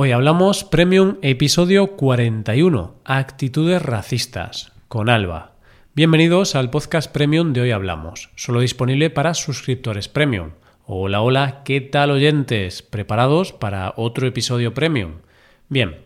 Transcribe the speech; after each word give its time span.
Hoy 0.00 0.12
hablamos 0.12 0.62
Premium 0.62 1.16
episodio 1.22 1.96
41, 1.96 3.00
Actitudes 3.04 3.82
racistas, 3.82 4.70
con 4.86 5.10
Alba. 5.10 5.56
Bienvenidos 5.92 6.54
al 6.54 6.70
podcast 6.70 7.10
Premium 7.10 7.52
de 7.52 7.62
Hoy 7.62 7.72
Hablamos, 7.72 8.30
solo 8.36 8.60
disponible 8.60 9.10
para 9.10 9.34
suscriptores 9.34 10.06
Premium. 10.06 10.52
Hola, 10.86 11.20
hola, 11.20 11.62
¿qué 11.64 11.80
tal 11.80 12.12
oyentes? 12.12 12.80
¿Preparados 12.82 13.52
para 13.52 13.92
otro 13.96 14.28
episodio 14.28 14.72
Premium? 14.72 15.14
Bien, 15.68 15.96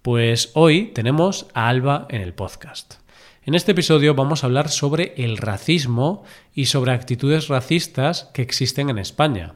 pues 0.00 0.52
hoy 0.54 0.92
tenemos 0.94 1.48
a 1.52 1.66
Alba 1.66 2.06
en 2.08 2.20
el 2.20 2.34
podcast. 2.34 3.00
En 3.42 3.56
este 3.56 3.72
episodio 3.72 4.14
vamos 4.14 4.44
a 4.44 4.46
hablar 4.46 4.68
sobre 4.68 5.12
el 5.16 5.38
racismo 5.38 6.22
y 6.54 6.66
sobre 6.66 6.92
actitudes 6.92 7.48
racistas 7.48 8.30
que 8.32 8.42
existen 8.42 8.90
en 8.90 8.98
España 9.00 9.54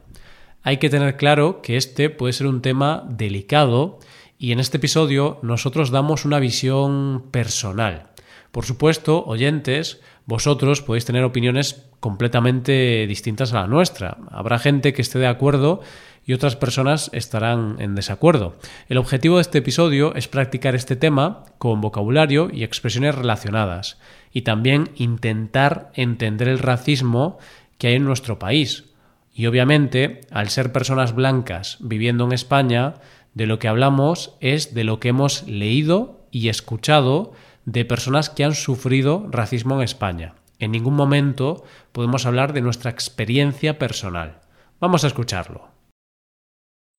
hay 0.64 0.78
que 0.78 0.88
tener 0.88 1.16
claro 1.18 1.60
que 1.60 1.76
este 1.76 2.08
puede 2.08 2.32
ser 2.32 2.46
un 2.46 2.62
tema 2.62 3.04
delicado 3.06 3.98
y 4.38 4.50
en 4.52 4.60
este 4.60 4.78
episodio 4.78 5.38
nosotros 5.42 5.90
damos 5.90 6.24
una 6.24 6.40
visión 6.40 7.26
personal. 7.30 8.08
Por 8.50 8.64
supuesto, 8.64 9.24
oyentes, 9.26 10.00
vosotros 10.24 10.80
podéis 10.80 11.04
tener 11.04 11.22
opiniones 11.22 11.86
completamente 12.00 13.06
distintas 13.06 13.52
a 13.52 13.60
la 13.60 13.66
nuestra. 13.66 14.16
Habrá 14.30 14.58
gente 14.58 14.94
que 14.94 15.02
esté 15.02 15.18
de 15.18 15.26
acuerdo 15.26 15.82
y 16.24 16.32
otras 16.32 16.56
personas 16.56 17.10
estarán 17.12 17.76
en 17.78 17.94
desacuerdo. 17.94 18.56
El 18.88 18.96
objetivo 18.96 19.36
de 19.36 19.42
este 19.42 19.58
episodio 19.58 20.14
es 20.14 20.28
practicar 20.28 20.74
este 20.74 20.96
tema 20.96 21.44
con 21.58 21.82
vocabulario 21.82 22.48
y 22.50 22.64
expresiones 22.64 23.14
relacionadas 23.14 23.98
y 24.32 24.42
también 24.42 24.88
intentar 24.96 25.90
entender 25.94 26.48
el 26.48 26.58
racismo 26.58 27.36
que 27.76 27.88
hay 27.88 27.94
en 27.96 28.04
nuestro 28.04 28.38
país 28.38 28.93
y 29.34 29.46
obviamente, 29.46 30.20
al 30.30 30.48
ser 30.48 30.70
personas 30.70 31.12
blancas 31.12 31.78
viviendo 31.80 32.24
en 32.24 32.32
España, 32.32 32.94
de 33.34 33.46
lo 33.46 33.58
que 33.58 33.66
hablamos 33.66 34.36
es 34.40 34.74
de 34.74 34.84
lo 34.84 35.00
que 35.00 35.08
hemos 35.08 35.42
leído 35.48 36.28
y 36.30 36.48
escuchado 36.48 37.32
de 37.64 37.84
personas 37.84 38.30
que 38.30 38.44
han 38.44 38.54
sufrido 38.54 39.26
racismo 39.28 39.74
en 39.74 39.82
España. 39.82 40.36
En 40.60 40.70
ningún 40.70 40.94
momento 40.94 41.64
podemos 41.90 42.26
hablar 42.26 42.52
de 42.52 42.60
nuestra 42.60 42.92
experiencia 42.92 43.76
personal. 43.76 44.40
Vamos 44.78 45.02
a 45.02 45.08
escucharlo. 45.08 45.68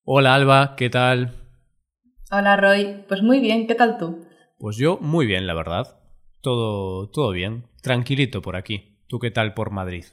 Hola 0.04 0.36
Alba, 0.36 0.76
¿qué 0.76 0.90
tal? 0.90 1.36
Hola 2.32 2.58
Roy, 2.58 3.06
pues 3.08 3.22
muy 3.22 3.40
bien, 3.40 3.66
¿qué 3.66 3.76
tal 3.76 3.98
tú? 3.98 4.26
Pues 4.58 4.76
yo 4.76 4.98
muy 5.00 5.26
bien, 5.26 5.48
la 5.48 5.54
verdad. 5.54 6.02
Todo 6.42 7.08
todo 7.10 7.32
bien, 7.32 7.68
tranquilito 7.82 8.42
por 8.42 8.58
aquí. 8.58 8.98
¿Tú 9.08 9.20
qué 9.20 9.32
tal 9.32 9.54
por 9.54 9.72
Madrid? 9.72 10.04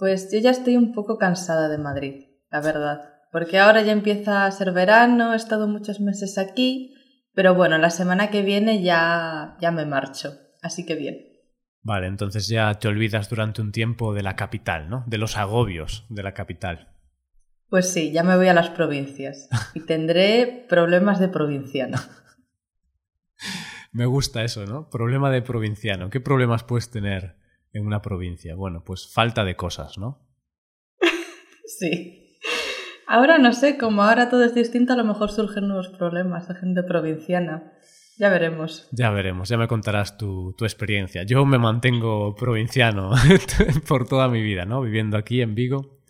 Pues 0.00 0.32
yo 0.32 0.38
ya 0.38 0.50
estoy 0.50 0.78
un 0.78 0.94
poco 0.94 1.18
cansada 1.18 1.68
de 1.68 1.76
Madrid, 1.76 2.24
la 2.50 2.62
verdad, 2.62 3.02
porque 3.30 3.58
ahora 3.58 3.82
ya 3.82 3.92
empieza 3.92 4.46
a 4.46 4.50
ser 4.50 4.72
verano, 4.72 5.34
he 5.34 5.36
estado 5.36 5.68
muchos 5.68 6.00
meses 6.00 6.38
aquí, 6.38 6.94
pero 7.34 7.54
bueno, 7.54 7.76
la 7.76 7.90
semana 7.90 8.30
que 8.30 8.40
viene 8.40 8.82
ya, 8.82 9.58
ya 9.60 9.70
me 9.70 9.84
marcho, 9.84 10.38
así 10.62 10.86
que 10.86 10.94
bien. 10.94 11.18
Vale, 11.82 12.06
entonces 12.06 12.48
ya 12.48 12.72
te 12.78 12.88
olvidas 12.88 13.28
durante 13.28 13.60
un 13.60 13.72
tiempo 13.72 14.14
de 14.14 14.22
la 14.22 14.36
capital, 14.36 14.88
¿no? 14.88 15.04
De 15.06 15.18
los 15.18 15.36
agobios 15.36 16.06
de 16.08 16.22
la 16.22 16.32
capital. 16.32 16.88
Pues 17.68 17.92
sí, 17.92 18.10
ya 18.10 18.22
me 18.22 18.38
voy 18.38 18.48
a 18.48 18.54
las 18.54 18.70
provincias 18.70 19.50
y 19.74 19.80
tendré 19.80 20.64
problemas 20.66 21.20
de 21.20 21.28
provinciano. 21.28 21.98
me 23.92 24.06
gusta 24.06 24.44
eso, 24.44 24.64
¿no? 24.64 24.88
Problema 24.88 25.30
de 25.30 25.42
provinciano. 25.42 26.08
¿Qué 26.08 26.20
problemas 26.20 26.64
puedes 26.64 26.90
tener 26.90 27.39
en 27.72 27.86
una 27.86 28.02
provincia? 28.02 28.54
Bueno, 28.54 28.82
pues 28.84 29.12
falta 29.12 29.44
de 29.44 29.56
cosas, 29.56 29.98
¿no? 29.98 30.18
sí. 31.78 32.38
Ahora 33.06 33.38
no 33.38 33.52
sé, 33.52 33.76
como 33.76 34.02
ahora 34.02 34.28
todo 34.28 34.44
es 34.44 34.54
distinto, 34.54 34.92
a 34.92 34.96
lo 34.96 35.04
mejor 35.04 35.30
surgen 35.30 35.68
nuevos 35.68 35.88
problemas 35.88 36.48
de 36.48 36.54
gente 36.54 36.82
provinciana. 36.82 37.72
Ya 38.18 38.28
veremos. 38.28 38.88
Ya 38.92 39.10
veremos, 39.10 39.48
ya 39.48 39.56
me 39.56 39.66
contarás 39.66 40.18
tu, 40.18 40.54
tu 40.56 40.64
experiencia. 40.64 41.22
Yo 41.22 41.44
me 41.46 41.58
mantengo 41.58 42.36
provinciano 42.36 43.12
por 43.88 44.06
toda 44.06 44.28
mi 44.28 44.42
vida, 44.42 44.66
¿no? 44.66 44.82
Viviendo 44.82 45.16
aquí 45.16 45.40
en 45.40 45.54
Vigo. 45.54 46.00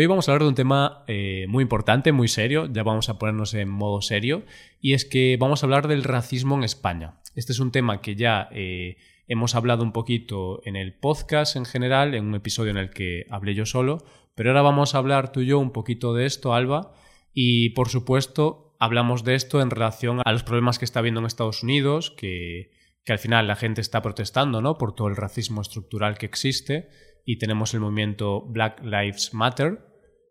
Hoy 0.00 0.06
vamos 0.06 0.28
a 0.28 0.32
hablar 0.32 0.42
de 0.42 0.48
un 0.50 0.54
tema 0.54 1.02
eh, 1.08 1.46
muy 1.48 1.62
importante, 1.62 2.12
muy 2.12 2.28
serio, 2.28 2.68
ya 2.70 2.84
vamos 2.84 3.08
a 3.08 3.18
ponernos 3.18 3.52
en 3.54 3.68
modo 3.68 4.00
serio, 4.00 4.44
y 4.80 4.92
es 4.92 5.04
que 5.04 5.36
vamos 5.40 5.62
a 5.62 5.66
hablar 5.66 5.88
del 5.88 6.04
racismo 6.04 6.54
en 6.54 6.62
España. 6.62 7.18
Este 7.34 7.50
es 7.50 7.58
un 7.58 7.72
tema 7.72 8.00
que 8.00 8.14
ya 8.14 8.48
eh, 8.52 8.96
Hemos 9.30 9.54
hablado 9.54 9.82
un 9.84 9.92
poquito 9.92 10.62
en 10.64 10.74
el 10.74 10.98
podcast 10.98 11.54
en 11.54 11.66
general, 11.66 12.14
en 12.14 12.24
un 12.24 12.34
episodio 12.34 12.70
en 12.70 12.78
el 12.78 12.88
que 12.88 13.26
hablé 13.28 13.54
yo 13.54 13.66
solo, 13.66 13.98
pero 14.34 14.50
ahora 14.50 14.62
vamos 14.62 14.94
a 14.94 14.98
hablar 14.98 15.32
tú 15.32 15.42
y 15.42 15.46
yo 15.46 15.58
un 15.58 15.70
poquito 15.70 16.14
de 16.14 16.24
esto, 16.24 16.54
Alba, 16.54 16.94
y 17.34 17.70
por 17.70 17.90
supuesto 17.90 18.74
hablamos 18.80 19.24
de 19.24 19.34
esto 19.34 19.60
en 19.60 19.68
relación 19.68 20.22
a 20.24 20.32
los 20.32 20.44
problemas 20.44 20.78
que 20.78 20.86
está 20.86 21.00
habiendo 21.00 21.20
en 21.20 21.26
Estados 21.26 21.62
Unidos, 21.62 22.10
que, 22.10 22.70
al 23.06 23.18
final 23.18 23.46
la 23.46 23.56
gente 23.56 23.80
está 23.80 24.00
protestando 24.02 24.60
¿no? 24.62 24.76
por 24.76 24.94
todo 24.94 25.08
el 25.08 25.16
racismo 25.16 25.60
estructural 25.60 26.16
que 26.16 26.26
existe, 26.26 26.88
y 27.26 27.38
tenemos 27.38 27.74
el 27.74 27.80
movimiento 27.80 28.40
Black 28.40 28.82
Lives 28.82 29.34
Matter, 29.34 29.78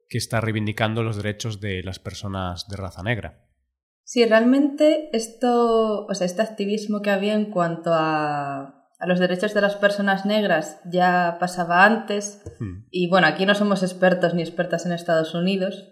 que 0.10 0.18
está 0.18 0.42
reivindicando 0.42 1.04
los 1.04 1.18
derechos 1.18 1.62
de 1.62 1.84
las 1.84 2.00
personas 2.00 2.68
de 2.68 2.78
raza 2.78 3.04
negra. 3.04 3.46
Sí, 4.04 4.26
realmente 4.26 5.10
esto, 5.16 6.08
o 6.08 6.14
sea, 6.16 6.26
este 6.26 6.42
activismo 6.42 7.02
que 7.02 7.10
había 7.12 7.34
en 7.34 7.52
cuanto 7.52 7.92
a 7.94 8.77
a 9.00 9.08
los 9.08 9.20
derechos 9.20 9.54
de 9.54 9.62
las 9.62 9.76
personas 9.76 10.26
negras 10.26 10.80
ya 10.86 11.38
pasaba 11.40 11.86
antes. 11.86 12.42
Hmm. 12.60 12.86
y 12.92 13.10
bueno, 13.10 13.28
aquí 13.28 13.46
no 13.46 13.56
somos 13.56 13.84
expertos 13.84 14.34
ni 14.34 14.42
expertas 14.42 14.86
en 14.86 14.92
Estados 14.92 15.34
Unidos, 15.34 15.86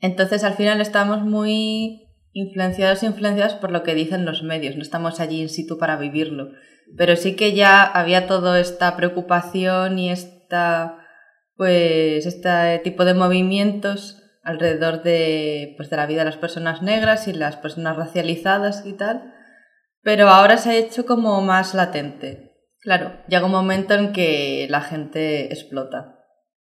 entonces 0.00 0.44
al 0.44 0.54
final 0.54 0.80
estamos 0.80 1.22
muy 1.22 2.08
influenciados 2.32 3.02
e 3.02 3.06
influenciados 3.06 3.54
por 3.54 3.70
lo 3.70 3.82
que 3.82 3.94
dicen 3.94 4.24
los 4.24 4.42
medios, 4.42 4.76
no 4.76 4.82
estamos 4.82 5.20
allí 5.20 5.42
in 5.42 5.48
situ 5.48 5.78
para 5.78 5.96
vivirlo, 5.96 6.50
pero 6.96 7.16
sí 7.16 7.36
que 7.36 7.54
ya 7.54 7.82
había 7.82 8.26
toda 8.26 8.58
esta 8.60 8.96
preocupación 8.96 9.98
y 9.98 10.10
esta 10.10 10.98
pues 11.56 12.26
este 12.26 12.80
tipo 12.82 13.04
de 13.04 13.14
movimientos 13.14 14.22
alrededor 14.42 15.02
de, 15.02 15.74
pues, 15.76 15.90
de 15.90 15.96
la 15.96 16.06
vida 16.06 16.20
de 16.20 16.26
las 16.26 16.36
personas 16.36 16.82
negras 16.82 17.28
y 17.28 17.32
las 17.32 17.56
personas 17.56 17.96
racializadas 17.96 18.84
y 18.84 18.94
tal, 18.94 19.32
pero 20.02 20.28
ahora 20.28 20.56
se 20.56 20.70
ha 20.70 20.76
hecho 20.76 21.06
como 21.06 21.40
más 21.42 21.74
latente. 21.74 22.51
Claro, 22.82 23.12
llega 23.28 23.46
un 23.46 23.52
momento 23.52 23.94
en 23.94 24.12
que 24.12 24.66
la 24.68 24.80
gente 24.80 25.46
explota. 25.46 26.18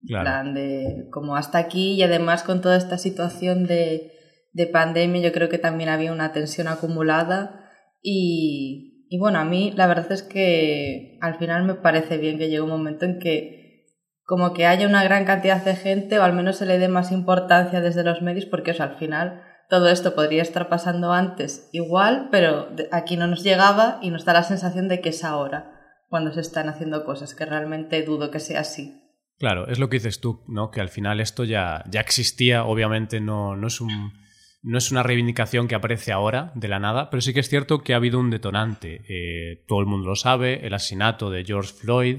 Claro. 0.07 0.25
plan 0.25 0.53
de 0.53 1.09
como 1.11 1.35
hasta 1.35 1.57
aquí 1.57 1.93
y 1.93 2.03
además 2.03 2.43
con 2.43 2.61
toda 2.61 2.77
esta 2.77 2.99
situación 2.99 3.67
de, 3.67 4.13
de 4.53 4.67
pandemia 4.67 5.23
yo 5.23 5.33
creo 5.33 5.49
que 5.49 5.57
también 5.57 5.89
había 5.89 6.13
una 6.13 6.33
tensión 6.33 6.69
acumulada 6.69 7.71
y, 8.03 9.07
y, 9.09 9.19
bueno, 9.19 9.39
a 9.39 9.45
mí 9.45 9.73
la 9.75 9.87
verdad 9.87 10.13
es 10.13 10.23
que 10.23 11.17
al 11.23 11.39
final 11.39 11.65
me 11.65 11.73
parece 11.73 12.19
bien 12.19 12.37
que 12.37 12.51
llegue 12.51 12.61
un 12.61 12.69
momento 12.69 13.07
en 13.07 13.19
que 13.19 13.87
como 14.25 14.53
que 14.53 14.67
haya 14.67 14.87
una 14.87 15.05
gran 15.05 15.25
cantidad 15.25 15.65
de 15.65 15.75
gente 15.75 16.19
o 16.19 16.23
al 16.23 16.35
menos 16.35 16.57
se 16.57 16.67
le 16.67 16.79
dé 16.79 16.89
más 16.89 17.11
importancia 17.11 17.81
desde 17.81 18.05
los 18.05 18.21
medios 18.21 18.45
porque 18.45 18.73
o 18.73 18.83
al 18.83 18.99
final 18.99 19.43
todo 19.71 19.89
esto 19.89 20.15
podría 20.15 20.43
estar 20.43 20.69
pasando 20.69 21.13
antes 21.13 21.71
igual, 21.73 22.29
pero 22.31 22.69
aquí 22.93 23.17
no 23.17 23.27
nos 23.27 23.43
llegaba 23.43 23.99
y 24.03 24.11
nos 24.11 24.27
da 24.27 24.35
la 24.35 24.43
sensación 24.43 24.89
de 24.89 25.01
que 25.01 25.09
es 25.09 25.25
ahora 25.25 25.74
cuando 26.15 26.33
se 26.33 26.43
están 26.43 26.69
haciendo 26.69 27.05
cosas, 27.05 27.35
que 27.35 27.45
realmente 27.45 28.01
dudo 28.05 28.31
que 28.31 28.39
sea 28.39 28.61
así. 28.61 29.03
Claro, 29.37 29.67
es 29.67 29.81
lo 29.81 29.89
que 29.89 29.97
dices 29.97 30.21
tú, 30.21 30.45
¿no? 30.47 30.71
Que 30.71 30.81
al 30.81 30.89
final 30.89 31.19
esto 31.19 31.43
ya, 31.43 31.83
ya 31.91 32.01
existía, 32.01 32.63
obviamente 32.67 33.21
no, 33.21 33.57
no, 33.57 33.67
es 33.67 33.81
un, 33.81 34.13
no 34.63 34.79
es 34.79 34.93
una 34.93 35.03
reivindicación 35.03 35.67
que 35.67 35.75
aparece 35.75 36.13
ahora 36.13 36.53
de 36.55 36.69
la 36.69 36.79
nada, 36.79 37.11
pero 37.11 37.21
sí 37.21 37.35
que 37.35 37.41
es 37.41 37.49
cierto 37.49 37.83
que 37.83 37.95
ha 37.95 37.97
habido 37.97 38.21
un 38.21 38.31
detonante. 38.31 39.03
Eh, 39.09 39.65
todo 39.67 39.81
el 39.81 39.87
mundo 39.87 40.07
lo 40.07 40.15
sabe, 40.15 40.65
el 40.65 40.75
asesinato 40.75 41.31
de 41.31 41.45
George 41.45 41.73
Floyd 41.73 42.19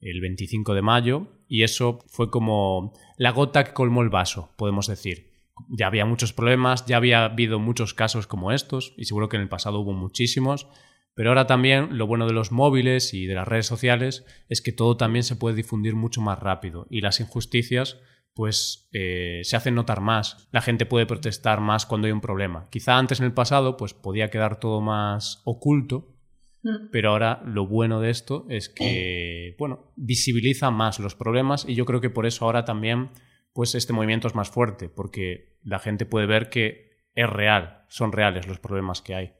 el 0.00 0.22
25 0.22 0.72
de 0.72 0.80
mayo, 0.80 1.28
y 1.46 1.64
eso 1.64 1.98
fue 2.08 2.30
como 2.30 2.94
la 3.18 3.32
gota 3.32 3.62
que 3.64 3.74
colmó 3.74 4.00
el 4.00 4.08
vaso, 4.08 4.54
podemos 4.56 4.86
decir. 4.86 5.34
Ya 5.68 5.86
había 5.86 6.06
muchos 6.06 6.32
problemas, 6.32 6.86
ya 6.86 6.96
había 6.96 7.26
habido 7.26 7.58
muchos 7.58 7.92
casos 7.92 8.26
como 8.26 8.52
estos, 8.52 8.94
y 8.96 9.04
seguro 9.04 9.28
que 9.28 9.36
en 9.36 9.42
el 9.42 9.50
pasado 9.50 9.80
hubo 9.80 9.92
muchísimos, 9.92 10.66
pero 11.14 11.30
ahora 11.30 11.46
también 11.46 11.96
lo 11.96 12.06
bueno 12.06 12.26
de 12.26 12.32
los 12.32 12.52
móviles 12.52 13.14
y 13.14 13.26
de 13.26 13.34
las 13.34 13.46
redes 13.46 13.66
sociales 13.66 14.24
es 14.48 14.60
que 14.60 14.72
todo 14.72 14.96
también 14.96 15.22
se 15.22 15.36
puede 15.36 15.56
difundir 15.56 15.94
mucho 15.94 16.20
más 16.20 16.38
rápido 16.38 16.86
y 16.90 17.00
las 17.00 17.20
injusticias 17.20 17.98
pues 18.34 18.88
eh, 18.92 19.40
se 19.44 19.56
hacen 19.56 19.76
notar 19.76 20.00
más. 20.00 20.48
La 20.50 20.60
gente 20.60 20.86
puede 20.86 21.06
protestar 21.06 21.60
más 21.60 21.86
cuando 21.86 22.06
hay 22.06 22.12
un 22.12 22.20
problema. 22.20 22.68
Quizá 22.68 22.98
antes 22.98 23.20
en 23.20 23.26
el 23.26 23.32
pasado 23.32 23.76
pues 23.76 23.94
podía 23.94 24.28
quedar 24.28 24.58
todo 24.58 24.80
más 24.80 25.40
oculto, 25.44 26.16
mm. 26.64 26.90
pero 26.90 27.10
ahora 27.10 27.42
lo 27.46 27.66
bueno 27.66 28.00
de 28.00 28.10
esto 28.10 28.46
es 28.50 28.68
que 28.68 29.54
bueno 29.58 29.92
visibiliza 29.94 30.70
más 30.72 30.98
los 30.98 31.14
problemas 31.14 31.64
y 31.68 31.76
yo 31.76 31.84
creo 31.84 32.00
que 32.00 32.10
por 32.10 32.26
eso 32.26 32.44
ahora 32.44 32.64
también 32.64 33.10
pues 33.52 33.76
este 33.76 33.92
movimiento 33.92 34.26
es 34.26 34.34
más 34.34 34.50
fuerte 34.50 34.88
porque 34.88 35.56
la 35.62 35.78
gente 35.78 36.04
puede 36.04 36.26
ver 36.26 36.50
que 36.50 37.06
es 37.14 37.30
real, 37.30 37.84
son 37.88 38.10
reales 38.10 38.48
los 38.48 38.58
problemas 38.58 39.00
que 39.00 39.14
hay. 39.14 39.32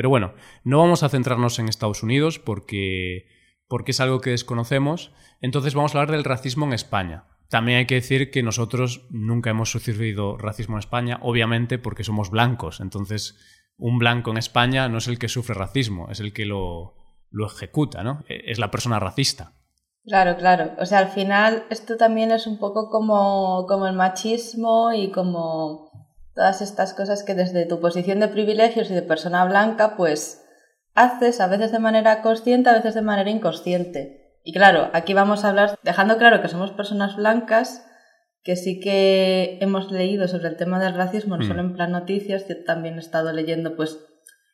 Pero 0.00 0.08
bueno, 0.08 0.32
no 0.64 0.78
vamos 0.78 1.02
a 1.02 1.10
centrarnos 1.10 1.58
en 1.58 1.68
Estados 1.68 2.02
Unidos 2.02 2.38
porque, 2.38 3.26
porque 3.68 3.90
es 3.90 4.00
algo 4.00 4.22
que 4.22 4.30
desconocemos, 4.30 5.12
entonces 5.42 5.74
vamos 5.74 5.94
a 5.94 5.98
hablar 5.98 6.16
del 6.16 6.24
racismo 6.24 6.64
en 6.64 6.72
España. 6.72 7.26
También 7.50 7.76
hay 7.76 7.86
que 7.86 7.96
decir 7.96 8.30
que 8.30 8.42
nosotros 8.42 9.06
nunca 9.10 9.50
hemos 9.50 9.70
sufrido 9.70 10.38
racismo 10.38 10.76
en 10.76 10.78
España, 10.78 11.18
obviamente 11.20 11.76
porque 11.76 12.02
somos 12.02 12.30
blancos. 12.30 12.80
Entonces, 12.80 13.36
un 13.76 13.98
blanco 13.98 14.30
en 14.30 14.38
España 14.38 14.88
no 14.88 14.96
es 14.96 15.06
el 15.06 15.18
que 15.18 15.28
sufre 15.28 15.54
racismo, 15.54 16.08
es 16.10 16.20
el 16.20 16.32
que 16.32 16.46
lo, 16.46 16.94
lo 17.30 17.46
ejecuta, 17.46 18.02
¿no? 18.02 18.24
E, 18.26 18.50
es 18.50 18.58
la 18.58 18.70
persona 18.70 18.98
racista. 19.00 19.52
Claro, 20.06 20.38
claro. 20.38 20.76
O 20.78 20.86
sea, 20.86 21.00
al 21.00 21.08
final 21.08 21.66
esto 21.68 21.98
también 21.98 22.30
es 22.32 22.46
un 22.46 22.58
poco 22.58 22.88
como, 22.88 23.66
como 23.68 23.86
el 23.86 23.96
machismo 23.96 24.94
y 24.94 25.10
como 25.10 25.89
todas 26.34 26.62
estas 26.62 26.94
cosas 26.94 27.22
que 27.22 27.34
desde 27.34 27.66
tu 27.66 27.80
posición 27.80 28.20
de 28.20 28.28
privilegios 28.28 28.90
y 28.90 28.94
de 28.94 29.02
persona 29.02 29.44
blanca, 29.44 29.96
pues 29.96 30.44
haces 30.94 31.40
a 31.40 31.46
veces 31.46 31.72
de 31.72 31.78
manera 31.78 32.22
consciente, 32.22 32.70
a 32.70 32.74
veces 32.74 32.94
de 32.94 33.02
manera 33.02 33.30
inconsciente. 33.30 34.38
Y 34.44 34.52
claro, 34.52 34.90
aquí 34.92 35.14
vamos 35.14 35.44
a 35.44 35.50
hablar, 35.50 35.78
dejando 35.82 36.16
claro 36.18 36.40
que 36.40 36.48
somos 36.48 36.72
personas 36.72 37.16
blancas, 37.16 37.86
que 38.42 38.56
sí 38.56 38.80
que 38.80 39.58
hemos 39.60 39.92
leído 39.92 40.26
sobre 40.28 40.48
el 40.48 40.56
tema 40.56 40.80
del 40.80 40.94
racismo, 40.94 41.36
no 41.36 41.44
mm. 41.44 41.48
solo 41.48 41.60
en 41.60 41.74
plan 41.74 41.92
noticias, 41.92 42.48
yo 42.48 42.64
también 42.64 42.96
he 42.96 43.00
estado 43.00 43.32
leyendo 43.32 43.76
pues 43.76 43.98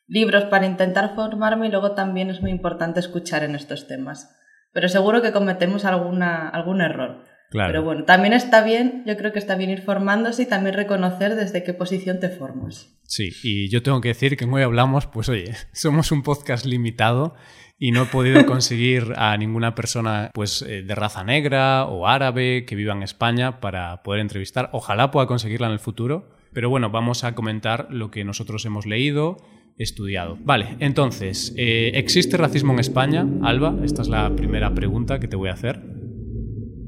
libros 0.07 0.45
para 0.45 0.65
intentar 0.65 1.15
formarme 1.15 1.67
y 1.67 1.71
luego 1.71 1.91
también 1.91 2.29
es 2.29 2.41
muy 2.41 2.51
importante 2.51 2.99
escuchar 2.99 3.43
en 3.43 3.55
estos 3.55 3.87
temas. 3.87 4.35
Pero 4.73 4.89
seguro 4.89 5.21
que 5.21 5.31
cometemos 5.31 5.85
alguna, 5.85 6.49
algún 6.49 6.81
error. 6.81 7.25
Pero 7.49 7.83
bueno, 7.83 8.03
también 8.03 8.33
está 8.33 8.63
bien, 8.63 9.03
yo 9.05 9.15
creo 9.15 9.31
que 9.31 9.39
está 9.39 9.55
bien 9.55 9.69
ir 9.69 9.81
formándose 9.81 10.43
y 10.43 10.45
también 10.45 10.75
reconocer 10.75 11.35
desde 11.35 11.63
qué 11.63 11.73
posición 11.73 12.19
te 12.19 12.29
formas. 12.29 12.97
Sí, 13.03 13.29
y 13.41 13.69
yo 13.69 13.81
tengo 13.81 14.01
que 14.01 14.09
decir 14.09 14.35
que 14.35 14.45
hoy 14.45 14.63
hablamos, 14.63 15.07
pues 15.07 15.29
oye, 15.29 15.53
somos 15.71 16.11
un 16.11 16.23
podcast 16.23 16.65
limitado 16.65 17.35
y 17.79 17.91
no 17.91 18.03
he 18.03 18.05
podido 18.07 18.45
conseguir 18.45 19.13
a 19.15 19.37
ninguna 19.37 19.75
persona 19.75 20.31
pues 20.33 20.61
eh, 20.61 20.83
de 20.83 20.95
raza 20.95 21.23
negra 21.23 21.85
o 21.85 22.07
árabe 22.07 22.65
que 22.65 22.75
viva 22.75 22.93
en 22.93 23.03
España 23.03 23.61
para 23.61 24.03
poder 24.03 24.21
entrevistar. 24.21 24.69
Ojalá 24.73 25.09
pueda 25.11 25.27
conseguirla 25.27 25.67
en 25.67 25.73
el 25.73 25.79
futuro, 25.79 26.29
pero 26.53 26.69
bueno, 26.69 26.89
vamos 26.89 27.23
a 27.23 27.33
comentar 27.33 27.87
lo 27.91 28.11
que 28.11 28.25
nosotros 28.25 28.65
hemos 28.65 28.85
leído, 28.85 29.37
estudiado. 29.77 30.37
Vale, 30.41 30.75
entonces, 30.79 31.53
eh, 31.55 31.91
¿existe 31.93 32.35
racismo 32.35 32.73
en 32.73 32.79
España, 32.79 33.25
Alba? 33.41 33.75
Esta 33.83 34.01
es 34.01 34.09
la 34.09 34.35
primera 34.35 34.73
pregunta 34.73 35.19
que 35.19 35.27
te 35.27 35.35
voy 35.35 35.49
a 35.49 35.53
hacer. 35.53 35.96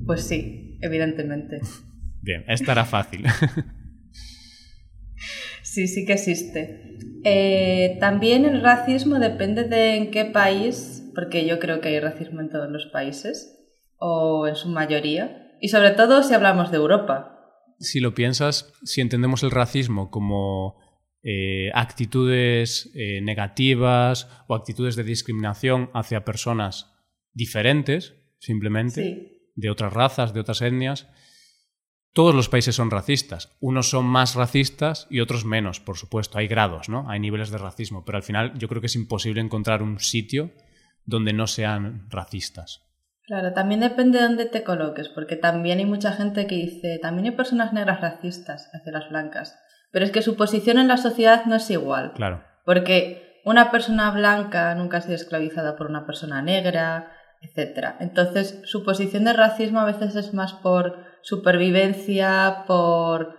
Pues 0.09 0.23
sí, 0.23 0.79
evidentemente. 0.81 1.61
Bien, 2.23 2.43
esta 2.47 2.71
era 2.71 2.83
fácil. 2.83 3.25
sí, 5.61 5.87
sí 5.87 6.03
que 6.03 6.13
existe. 6.13 6.97
Eh, 7.23 7.95
también 7.99 8.45
el 8.45 8.63
racismo 8.63 9.19
depende 9.19 9.65
de 9.65 9.97
en 9.97 10.09
qué 10.09 10.25
país, 10.25 11.07
porque 11.13 11.45
yo 11.45 11.59
creo 11.59 11.79
que 11.79 11.89
hay 11.89 11.99
racismo 11.99 12.41
en 12.41 12.49
todos 12.49 12.71
los 12.71 12.87
países, 12.87 13.55
o 13.97 14.47
en 14.47 14.55
su 14.55 14.69
mayoría, 14.69 15.55
y 15.61 15.69
sobre 15.69 15.91
todo 15.91 16.23
si 16.23 16.33
hablamos 16.33 16.71
de 16.71 16.77
Europa. 16.77 17.67
Si 17.77 17.99
lo 17.99 18.15
piensas, 18.15 18.73
si 18.83 19.01
entendemos 19.01 19.43
el 19.43 19.51
racismo 19.51 20.09
como 20.09 20.79
eh, 21.21 21.69
actitudes 21.75 22.89
eh, 22.95 23.21
negativas 23.21 24.27
o 24.47 24.55
actitudes 24.55 24.95
de 24.95 25.03
discriminación 25.03 25.91
hacia 25.93 26.25
personas 26.25 26.95
diferentes, 27.35 28.15
simplemente, 28.39 29.38
de 29.59 29.69
otras 29.69 29.93
razas, 29.93 30.33
de 30.33 30.39
otras 30.39 30.61
etnias, 30.61 31.07
todos 32.13 32.33
los 32.33 32.49
países 32.49 32.75
son 32.75 32.89
racistas. 32.89 33.55
Unos 33.59 33.89
son 33.89 34.05
más 34.05 34.35
racistas 34.35 35.07
y 35.09 35.19
otros 35.19 35.45
menos, 35.45 35.79
por 35.79 35.97
supuesto. 35.97 36.37
Hay 36.37 36.47
grados, 36.47 36.89
¿no? 36.89 37.09
Hay 37.09 37.19
niveles 37.19 37.51
de 37.51 37.59
racismo, 37.59 38.03
pero 38.03 38.17
al 38.17 38.23
final 38.23 38.57
yo 38.57 38.67
creo 38.67 38.81
que 38.81 38.87
es 38.87 38.95
imposible 38.95 39.41
encontrar 39.41 39.83
un 39.83 39.99
sitio 39.99 40.51
donde 41.05 41.33
no 41.33 41.47
sean 41.47 42.07
racistas. 42.09 42.85
Claro, 43.25 43.53
también 43.53 43.81
depende 43.81 44.17
de 44.17 44.23
dónde 44.23 44.45
te 44.47 44.63
coloques, 44.63 45.07
porque 45.09 45.35
también 45.35 45.77
hay 45.77 45.85
mucha 45.85 46.13
gente 46.13 46.47
que 46.47 46.55
dice, 46.55 46.97
también 46.99 47.25
hay 47.25 47.31
personas 47.31 47.73
negras 47.73 48.01
racistas 48.01 48.71
hacia 48.73 48.91
las 48.91 49.07
blancas, 49.09 49.55
pero 49.91 50.03
es 50.03 50.11
que 50.11 50.23
su 50.23 50.35
posición 50.35 50.79
en 50.79 50.87
la 50.87 50.97
sociedad 50.97 51.45
no 51.45 51.55
es 51.55 51.69
igual. 51.69 52.13
Claro. 52.13 52.43
Porque 52.65 53.39
una 53.45 53.69
persona 53.69 54.09
blanca 54.11 54.73
nunca 54.73 54.97
ha 54.97 55.01
sido 55.01 55.13
esclavizada 55.13 55.75
por 55.75 55.87
una 55.87 56.07
persona 56.07 56.41
negra, 56.41 57.11
etc. 57.41 57.95
Entonces, 57.99 58.61
su 58.65 58.83
posición 58.83 59.23
de 59.25 59.33
racismo 59.33 59.79
a 59.79 59.85
veces 59.85 60.15
es 60.15 60.33
más 60.33 60.53
por 60.53 60.97
supervivencia, 61.21 62.63
por... 62.67 63.35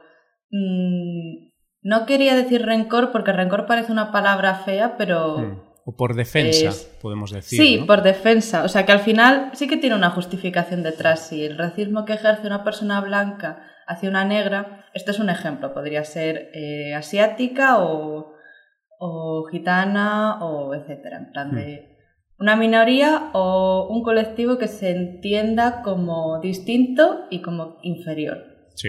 Mm, 0.51 1.51
no 1.83 2.07
quería 2.07 2.35
decir 2.35 2.65
rencor 2.65 3.11
porque 3.13 3.33
rencor 3.33 3.67
parece 3.67 3.93
una 3.93 4.13
palabra 4.13 4.55
fea, 4.55 4.97
pero... 4.97 5.39
Hmm. 5.39 5.63
O 5.87 5.97
por 5.97 6.15
defensa, 6.15 6.71
podemos 7.01 7.31
decir. 7.31 7.59
Sí, 7.59 7.85
por 7.87 8.03
defensa. 8.03 8.65
O 8.65 8.69
sea 8.69 8.85
que 8.85 8.93
al 8.93 9.01
final 9.01 9.51
sí 9.55 9.67
que 9.67 9.79
tiene 9.79 9.97
una 9.97 10.11
justificación 10.11 10.83
detrás. 10.83 11.29
Si 11.29 11.43
el 11.43 11.57
racismo 11.57 12.05
que 12.05 12.13
ejerce 12.13 12.47
una 12.47 12.65
persona 12.65 13.01
blanca 13.01 13.63
hacia 13.87 14.11
una 14.11 14.25
negra, 14.27 14.85
este 14.93 15.11
es 15.11 15.19
un 15.19 15.31
ejemplo, 15.31 15.73
podría 15.73 16.05
ser 16.05 16.51
eh, 16.53 16.95
asiática 16.95 17.79
o, 17.79 18.35
o, 18.99 19.49
gitana 19.51 20.45
o 20.45 20.75
etcétera, 20.75 21.17
en 21.17 21.33
plan 21.33 21.55
de 21.55 21.89
hmm. 21.89 21.90
Una 22.41 22.57
minoría 22.57 23.31
o 23.35 23.87
un 23.91 24.03
colectivo 24.03 24.57
que 24.57 24.67
se 24.67 24.91
entienda 24.91 25.83
como 25.83 26.41
distinto 26.41 27.27
y 27.31 27.43
como 27.43 27.77
inferior. 27.83 28.39
Sí. 28.75 28.89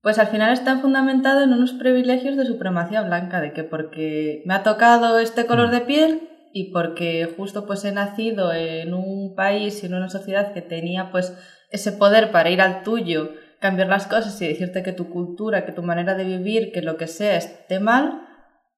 Pues 0.00 0.20
al 0.20 0.28
final 0.28 0.52
está 0.52 0.78
fundamentado 0.78 1.42
en 1.42 1.52
unos 1.52 1.72
privilegios 1.72 2.36
de 2.36 2.46
supremacía 2.46 3.02
blanca, 3.02 3.40
de 3.40 3.52
que 3.52 3.64
porque 3.64 4.42
me 4.46 4.54
ha 4.54 4.62
tocado 4.62 5.18
este 5.18 5.44
color 5.46 5.68
mm. 5.68 5.72
de 5.72 5.80
piel 5.80 6.28
y 6.52 6.70
porque 6.72 7.28
justo 7.36 7.66
pues 7.66 7.84
he 7.84 7.90
nacido 7.90 8.52
en 8.52 8.94
un 8.94 9.34
país 9.34 9.82
y 9.82 9.86
en 9.86 9.94
una 9.94 10.08
sociedad 10.08 10.52
que 10.52 10.62
tenía 10.62 11.10
pues 11.10 11.36
ese 11.70 11.90
poder 11.90 12.30
para 12.30 12.50
ir 12.50 12.60
al 12.60 12.84
tuyo, 12.84 13.32
cambiar 13.58 13.88
las 13.88 14.06
cosas 14.06 14.40
y 14.40 14.46
decirte 14.46 14.84
que 14.84 14.92
tu 14.92 15.10
cultura, 15.10 15.66
que 15.66 15.72
tu 15.72 15.82
manera 15.82 16.14
de 16.14 16.24
vivir, 16.24 16.70
que 16.70 16.82
lo 16.82 16.96
que 16.96 17.08
sea 17.08 17.36
esté 17.36 17.80
mal, 17.80 18.22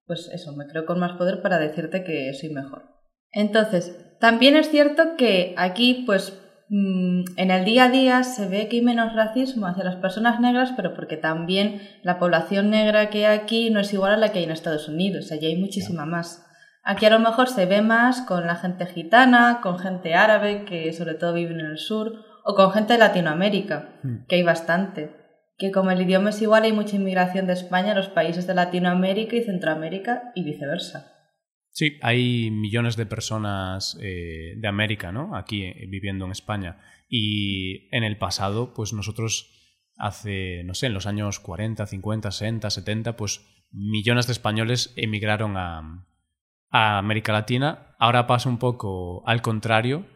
pues 0.06 0.30
eso, 0.32 0.54
me 0.54 0.66
creo 0.66 0.86
con 0.86 1.00
más 1.00 1.18
poder 1.18 1.42
para 1.42 1.58
decirte 1.58 2.02
que 2.02 2.32
soy 2.32 2.48
mejor. 2.48 2.93
Entonces, 3.34 3.96
también 4.20 4.56
es 4.56 4.70
cierto 4.70 5.16
que 5.16 5.54
aquí 5.56 6.04
pues 6.06 6.40
Mm, 6.76 7.24
en 7.36 7.50
el 7.50 7.64
día 7.64 7.84
a 7.84 7.88
día 7.90 8.24
se 8.24 8.48
ve 8.48 8.68
que 8.68 8.76
hay 8.76 8.82
menos 8.82 9.14
racismo 9.14 9.66
hacia 9.66 9.84
las 9.84 9.96
personas 9.96 10.40
negras, 10.40 10.72
pero 10.74 10.94
porque 10.94 11.16
también 11.16 11.82
la 12.02 12.18
población 12.18 12.70
negra 12.70 13.10
que 13.10 13.26
hay 13.26 13.38
aquí 13.38 13.70
no 13.70 13.80
es 13.80 13.92
igual 13.92 14.14
a 14.14 14.16
la 14.16 14.32
que 14.32 14.38
hay 14.38 14.44
en 14.44 14.50
Estados 14.50 14.88
Unidos, 14.88 15.30
allí 15.30 15.46
hay 15.46 15.56
muchísima 15.56 16.06
más. 16.06 16.46
Aquí 16.82 17.06
a 17.06 17.10
lo 17.10 17.18
mejor 17.18 17.48
se 17.48 17.66
ve 17.66 17.80
más 17.82 18.22
con 18.22 18.46
la 18.46 18.56
gente 18.56 18.86
gitana, 18.86 19.60
con 19.62 19.78
gente 19.78 20.14
árabe, 20.14 20.64
que 20.64 20.92
sobre 20.92 21.14
todo 21.14 21.32
vive 21.32 21.52
en 21.52 21.60
el 21.60 21.78
sur, 21.78 22.24
o 22.44 22.54
con 22.54 22.72
gente 22.72 22.94
de 22.94 22.98
Latinoamérica, 22.98 24.00
hmm. 24.02 24.26
que 24.26 24.36
hay 24.36 24.42
bastante. 24.42 25.14
Que 25.56 25.70
como 25.70 25.92
el 25.92 26.02
idioma 26.02 26.30
es 26.30 26.42
igual, 26.42 26.64
hay 26.64 26.72
mucha 26.72 26.96
inmigración 26.96 27.46
de 27.46 27.52
España 27.52 27.92
a 27.92 27.94
los 27.94 28.08
países 28.08 28.46
de 28.46 28.54
Latinoamérica 28.54 29.36
y 29.36 29.44
Centroamérica 29.44 30.32
y 30.34 30.42
viceversa. 30.42 31.13
Sí, 31.74 31.98
hay 32.02 32.52
millones 32.52 32.94
de 32.94 33.04
personas 33.04 33.98
eh, 34.00 34.54
de 34.56 34.68
América, 34.68 35.10
¿no? 35.10 35.34
Aquí 35.36 35.64
eh, 35.64 35.86
viviendo 35.88 36.24
en 36.24 36.30
España. 36.30 36.78
Y 37.08 37.88
en 37.90 38.04
el 38.04 38.16
pasado, 38.16 38.72
pues 38.72 38.92
nosotros 38.92 39.50
hace, 39.98 40.62
no 40.62 40.74
sé, 40.74 40.86
en 40.86 40.94
los 40.94 41.06
años 41.06 41.40
40, 41.40 41.84
50, 41.84 42.30
60, 42.30 42.70
70, 42.70 43.16
pues 43.16 43.44
millones 43.72 44.28
de 44.28 44.34
españoles 44.34 44.92
emigraron 44.94 45.56
a, 45.56 46.06
América 46.70 47.32
Latina. 47.32 47.96
Ahora 47.98 48.28
pasa 48.28 48.48
un 48.48 48.58
poco 48.58 49.26
al 49.26 49.42
contrario, 49.42 50.06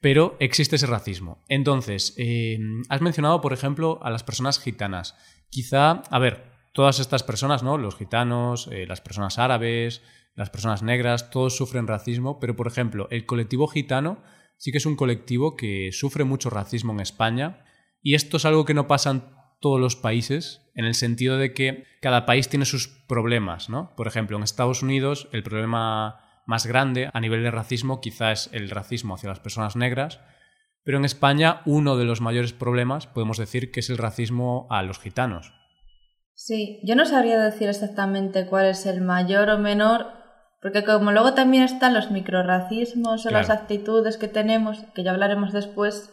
pero 0.00 0.36
existe 0.40 0.76
ese 0.76 0.88
racismo. 0.88 1.44
Entonces, 1.48 2.14
eh, 2.18 2.58
has 2.88 3.02
mencionado, 3.02 3.40
por 3.40 3.52
ejemplo, 3.52 4.00
a 4.02 4.10
las 4.10 4.24
personas 4.24 4.58
gitanas. 4.58 5.16
Quizá, 5.48 6.02
a 6.10 6.18
ver, 6.18 6.44
todas 6.72 6.98
estas 6.98 7.22
personas, 7.22 7.62
¿no? 7.62 7.78
Los 7.78 7.96
gitanos, 7.96 8.68
las 8.86 9.00
personas 9.00 9.38
árabes, 9.38 10.02
las 10.34 10.50
personas 10.50 10.82
negras, 10.82 11.30
todos 11.30 11.56
sufren 11.56 11.86
racismo, 11.86 12.40
pero 12.40 12.56
por 12.56 12.66
ejemplo, 12.66 13.08
el 13.10 13.26
colectivo 13.26 13.68
gitano 13.68 14.22
sí 14.56 14.72
que 14.72 14.78
es 14.78 14.86
un 14.86 14.96
colectivo 14.96 15.56
que 15.56 15.90
sufre 15.92 16.24
mucho 16.24 16.50
racismo 16.50 16.92
en 16.92 17.00
España 17.00 17.64
y 18.02 18.14
esto 18.14 18.36
es 18.36 18.44
algo 18.44 18.64
que 18.64 18.74
no 18.74 18.86
pasa 18.86 19.10
en 19.10 19.22
todos 19.60 19.80
los 19.80 19.96
países, 19.96 20.70
en 20.74 20.84
el 20.84 20.94
sentido 20.94 21.38
de 21.38 21.54
que 21.54 21.84
cada 22.02 22.26
país 22.26 22.48
tiene 22.48 22.66
sus 22.66 22.88
problemas, 22.88 23.70
¿no? 23.70 23.94
Por 23.96 24.06
ejemplo, 24.06 24.36
en 24.36 24.42
Estados 24.42 24.82
Unidos 24.82 25.28
el 25.32 25.42
problema 25.42 26.20
más 26.46 26.66
grande 26.66 27.10
a 27.12 27.20
nivel 27.20 27.42
de 27.42 27.50
racismo 27.50 28.00
quizás 28.00 28.48
es 28.48 28.52
el 28.52 28.70
racismo 28.70 29.14
hacia 29.14 29.30
las 29.30 29.40
personas 29.40 29.76
negras, 29.76 30.20
pero 30.82 30.98
en 30.98 31.04
España 31.04 31.62
uno 31.64 31.96
de 31.96 32.04
los 32.04 32.20
mayores 32.20 32.52
problemas 32.52 33.06
podemos 33.06 33.38
decir 33.38 33.70
que 33.70 33.80
es 33.80 33.88
el 33.88 33.98
racismo 33.98 34.66
a 34.68 34.82
los 34.82 34.98
gitanos. 34.98 35.54
Sí, 36.34 36.80
yo 36.84 36.96
no 36.96 37.06
sabría 37.06 37.38
decir 37.38 37.68
exactamente 37.68 38.46
cuál 38.46 38.66
es 38.66 38.84
el 38.86 39.00
mayor 39.00 39.48
o 39.50 39.58
menor, 39.58 40.23
porque 40.64 40.82
como 40.82 41.12
luego 41.12 41.34
también 41.34 41.62
están 41.62 41.92
los 41.92 42.10
microracismos 42.10 43.26
o 43.26 43.30
las 43.30 43.50
actitudes 43.50 44.16
que 44.16 44.28
tenemos, 44.28 44.78
que 44.94 45.04
ya 45.04 45.10
hablaremos 45.10 45.52
después, 45.52 46.10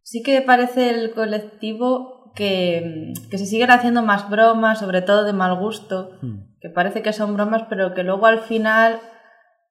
sí 0.00 0.22
que 0.22 0.40
parece 0.40 0.88
el 0.88 1.10
colectivo 1.10 2.32
que, 2.34 3.12
se 3.30 3.44
siguen 3.44 3.70
haciendo 3.70 4.00
más 4.02 4.30
bromas, 4.30 4.78
sobre 4.78 5.02
todo 5.02 5.24
de 5.24 5.34
mal 5.34 5.58
gusto, 5.58 6.12
hmm. 6.22 6.56
que 6.62 6.70
parece 6.70 7.02
que 7.02 7.12
son 7.12 7.34
bromas, 7.34 7.64
pero 7.68 7.92
que 7.92 8.04
luego 8.04 8.24
al 8.24 8.40
final 8.40 9.00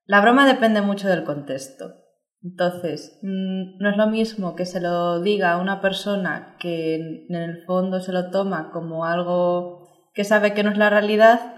la 0.06 0.22
broma 0.22 0.46
depende 0.46 0.82
mucho 0.82 1.08
del 1.08 1.24
contexto. 1.24 1.96
Entonces, 2.44 3.18
mm, 3.24 3.80
no 3.80 3.90
es 3.90 3.98
lo 3.98 4.06
mismo 4.06 4.56
que 4.56 4.68
se 4.68 4.80
lo 4.80 5.22
diga 5.22 5.54
a 5.54 5.58
una 5.58 5.82
persona 5.82 6.56
que 6.60 7.26
en 7.30 7.36
el 7.36 7.66
fondo 7.66 8.00
se 8.00 8.14
lo 8.14 8.30
toma 8.30 8.70
como 8.72 9.06
algo 9.06 9.88
que 10.14 10.24
sabe 10.24 10.54
que 10.54 10.62
no 10.62 10.70
es 10.70 10.78
la 10.78 10.92
realidad, 10.92 11.56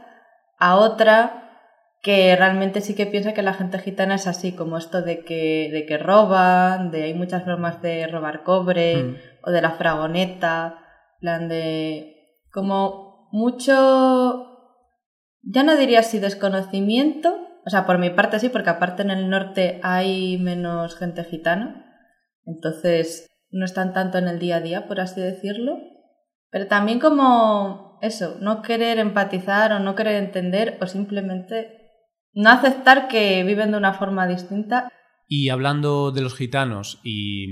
a 0.57 0.77
otra 0.77 1.38
que 2.01 2.35
realmente 2.35 2.81
sí 2.81 2.95
que 2.95 3.05
piensa 3.05 3.33
que 3.33 3.41
la 3.41 3.53
gente 3.53 3.79
gitana 3.79 4.15
es 4.15 4.27
así, 4.27 4.53
como 4.53 4.77
esto 4.77 5.01
de 5.01 5.23
que, 5.25 5.69
de 5.71 5.85
que 5.85 5.97
roban, 5.97 6.91
de 6.91 7.03
hay 7.03 7.13
muchas 7.13 7.45
bromas 7.45 7.81
de 7.81 8.07
robar 8.07 8.43
cobre, 8.43 8.95
mm. 8.95 9.15
o 9.43 9.51
de 9.51 9.61
la 9.61 9.71
fragoneta, 9.71 10.79
plan 11.19 11.49
de 11.49 12.15
como 12.51 13.29
mucho, 13.31 14.47
ya 15.41 15.63
no 15.63 15.75
diría 15.75 15.99
así 15.99 16.19
desconocimiento, 16.19 17.47
o 17.65 17.69
sea, 17.69 17.85
por 17.85 17.97
mi 17.97 18.09
parte 18.09 18.39
sí, 18.39 18.49
porque 18.49 18.69
aparte 18.69 19.01
en 19.01 19.11
el 19.11 19.29
norte 19.29 19.79
hay 19.83 20.37
menos 20.37 20.95
gente 20.95 21.23
gitana, 21.25 21.85
entonces 22.45 23.27
no 23.51 23.65
están 23.65 23.93
tanto 23.93 24.17
en 24.17 24.27
el 24.27 24.39
día 24.39 24.57
a 24.57 24.61
día, 24.61 24.87
por 24.87 25.01
así 25.01 25.19
decirlo, 25.19 25.77
pero 26.49 26.67
también 26.67 26.99
como 26.99 27.99
eso, 28.01 28.37
no 28.39 28.61
querer 28.61 28.99
empatizar 28.99 29.73
o 29.73 29.79
no 29.79 29.95
querer 29.95 30.23
entender 30.23 30.77
o 30.81 30.87
simplemente 30.87 31.78
no 32.33 32.49
aceptar 32.49 33.07
que 33.07 33.43
viven 33.43 33.71
de 33.71 33.77
una 33.77 33.93
forma 33.93 34.27
distinta. 34.27 34.91
Y 35.27 35.49
hablando 35.49 36.11
de 36.11 36.21
los 36.21 36.35
gitanos 36.35 36.99
y, 37.03 37.47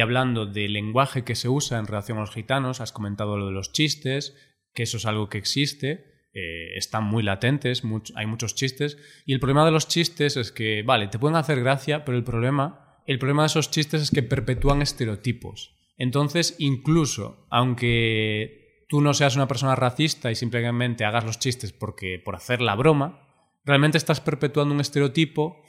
hablando 0.00 0.46
del 0.46 0.72
lenguaje 0.72 1.24
que 1.24 1.34
se 1.34 1.48
usa 1.48 1.78
en 1.78 1.86
relación 1.86 2.18
a 2.18 2.22
los 2.22 2.32
gitanos, 2.32 2.80
has 2.80 2.92
comentado 2.92 3.36
lo 3.36 3.46
de 3.46 3.52
los 3.52 3.72
chistes, 3.72 4.34
que 4.74 4.84
eso 4.84 4.96
es 4.96 5.06
algo 5.06 5.28
que 5.28 5.38
existe, 5.38 6.30
eh, 6.34 6.76
están 6.76 7.04
muy 7.04 7.22
latentes, 7.22 7.82
hay 8.14 8.26
muchos 8.26 8.54
chistes, 8.54 8.96
y 9.26 9.34
el 9.34 9.40
problema 9.40 9.66
de 9.66 9.72
los 9.72 9.88
chistes 9.88 10.38
es 10.38 10.50
que, 10.50 10.82
vale, 10.82 11.08
te 11.08 11.18
pueden 11.18 11.36
hacer 11.36 11.60
gracia, 11.60 12.04
pero 12.04 12.16
el 12.16 12.24
problema, 12.24 13.02
el 13.06 13.18
problema 13.18 13.42
de 13.42 13.48
esos 13.48 13.70
chistes 13.70 14.00
es 14.00 14.10
que 14.10 14.22
perpetúan 14.22 14.80
estereotipos. 14.80 15.76
Entonces, 15.98 16.56
incluso, 16.58 17.46
aunque 17.50 18.86
tú 18.88 19.00
no 19.00 19.14
seas 19.14 19.36
una 19.36 19.48
persona 19.48 19.76
racista 19.76 20.30
y 20.30 20.34
simplemente 20.34 21.04
hagas 21.04 21.24
los 21.24 21.38
chistes 21.38 21.72
porque, 21.72 22.20
por 22.22 22.34
hacer 22.34 22.60
la 22.60 22.74
broma, 22.74 23.21
realmente 23.64 23.98
estás 23.98 24.20
perpetuando 24.20 24.74
un 24.74 24.80
estereotipo 24.80 25.62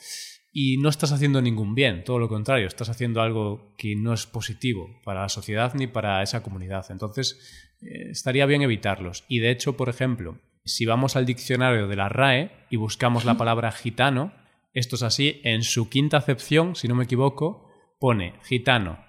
y 0.51 0.77
no 0.77 0.89
estás 0.89 1.11
haciendo 1.11 1.41
ningún 1.41 1.73
bien, 1.73 2.03
todo 2.03 2.19
lo 2.19 2.29
contrario, 2.29 2.67
estás 2.67 2.89
haciendo 2.89 3.21
algo 3.21 3.73
que 3.75 3.95
no 3.95 4.13
es 4.13 4.27
positivo 4.27 4.87
para 5.03 5.23
la 5.23 5.29
sociedad 5.29 5.73
ni 5.73 5.87
para 5.87 6.21
esa 6.21 6.43
comunidad. 6.43 6.85
Entonces, 6.89 7.73
eh, 7.81 8.11
estaría 8.11 8.45
bien 8.45 8.61
evitarlos. 8.61 9.25
Y 9.27 9.39
de 9.39 9.49
hecho, 9.49 9.75
por 9.75 9.89
ejemplo, 9.89 10.39
si 10.63 10.85
vamos 10.85 11.15
al 11.15 11.25
diccionario 11.25 11.87
de 11.87 11.95
la 11.95 12.07
RAE 12.07 12.51
y 12.69 12.77
buscamos 12.77 13.25
la 13.25 13.35
palabra 13.35 13.71
gitano, 13.71 14.33
esto 14.73 14.95
es 14.95 15.03
así, 15.03 15.41
en 15.43 15.63
su 15.63 15.89
quinta 15.89 16.17
acepción, 16.17 16.75
si 16.75 16.87
no 16.87 16.95
me 16.95 17.03
equivoco, 17.05 17.69
pone 17.99 18.35
gitano, 18.43 19.03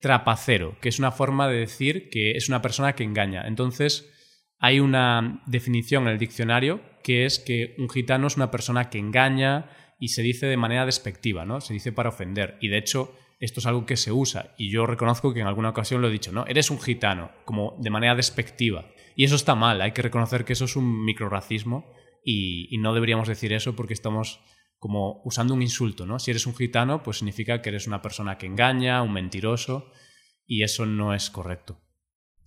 trapacero, 0.00 0.78
que 0.80 0.88
es 0.88 0.98
una 0.98 1.10
forma 1.10 1.48
de 1.48 1.58
decir 1.58 2.08
que 2.10 2.32
es 2.32 2.48
una 2.48 2.62
persona 2.62 2.94
que 2.94 3.04
engaña. 3.04 3.46
Entonces, 3.46 4.12
hay 4.58 4.80
una 4.80 5.42
definición 5.46 6.04
en 6.04 6.10
el 6.10 6.18
diccionario 6.18 6.80
que 7.02 7.24
es 7.24 7.38
que 7.38 7.74
un 7.78 7.88
gitano 7.88 8.26
es 8.26 8.36
una 8.36 8.50
persona 8.50 8.90
que 8.90 8.98
engaña 8.98 9.70
y 9.98 10.08
se 10.08 10.22
dice 10.22 10.46
de 10.46 10.56
manera 10.56 10.86
despectiva, 10.86 11.44
¿no? 11.44 11.60
Se 11.60 11.72
dice 11.72 11.92
para 11.92 12.10
ofender. 12.10 12.58
Y 12.60 12.68
de 12.68 12.78
hecho, 12.78 13.14
esto 13.40 13.60
es 13.60 13.66
algo 13.66 13.86
que 13.86 13.96
se 13.96 14.12
usa. 14.12 14.54
Y 14.58 14.70
yo 14.70 14.86
reconozco 14.86 15.32
que 15.32 15.40
en 15.40 15.46
alguna 15.46 15.70
ocasión 15.70 16.02
lo 16.02 16.08
he 16.08 16.12
dicho, 16.12 16.32
¿no? 16.32 16.44
Eres 16.46 16.70
un 16.70 16.80
gitano, 16.80 17.30
como 17.44 17.76
de 17.80 17.90
manera 17.90 18.14
despectiva. 18.14 18.86
Y 19.16 19.24
eso 19.24 19.36
está 19.36 19.54
mal, 19.54 19.80
hay 19.80 19.92
que 19.92 20.02
reconocer 20.02 20.44
que 20.44 20.52
eso 20.52 20.66
es 20.66 20.76
un 20.76 21.04
microracismo 21.04 21.92
y, 22.24 22.68
y 22.74 22.78
no 22.78 22.94
deberíamos 22.94 23.28
decir 23.28 23.52
eso 23.52 23.74
porque 23.74 23.94
estamos 23.94 24.40
como 24.78 25.22
usando 25.24 25.54
un 25.54 25.62
insulto, 25.62 26.06
¿no? 26.06 26.18
Si 26.18 26.30
eres 26.30 26.46
un 26.46 26.54
gitano, 26.54 27.02
pues 27.02 27.18
significa 27.18 27.60
que 27.60 27.70
eres 27.70 27.86
una 27.86 28.00
persona 28.00 28.38
que 28.38 28.46
engaña, 28.46 29.02
un 29.02 29.12
mentiroso, 29.12 29.90
y 30.46 30.62
eso 30.62 30.86
no 30.86 31.14
es 31.14 31.30
correcto. 31.30 31.80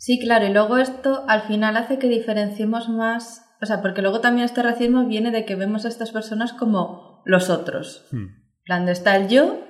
Sí, 0.02 0.20
claro, 0.20 0.48
y 0.48 0.52
luego 0.52 0.78
esto 0.78 1.26
al 1.28 1.44
final 1.44 1.78
hace 1.78 2.00
que 2.00 2.08
diferenciemos 2.08 2.90
más 2.90 3.46
o 3.62 3.66
sea, 3.68 3.82
porque 3.82 4.02
luego 4.02 4.22
también 4.22 4.46
este 4.46 4.64
racismo 4.64 5.06
viene 5.06 5.30
de 5.30 5.46
que 5.46 5.56
vemos 5.56 5.86
a 5.86 5.88
estas 5.88 6.12
personas 6.12 6.52
como 6.52 7.22
los 7.26 7.50
otros. 7.50 8.08
Hmm. 8.12 8.26
plan 8.66 8.90
está 8.90 9.16
el 9.16 9.28
yo 9.28 9.64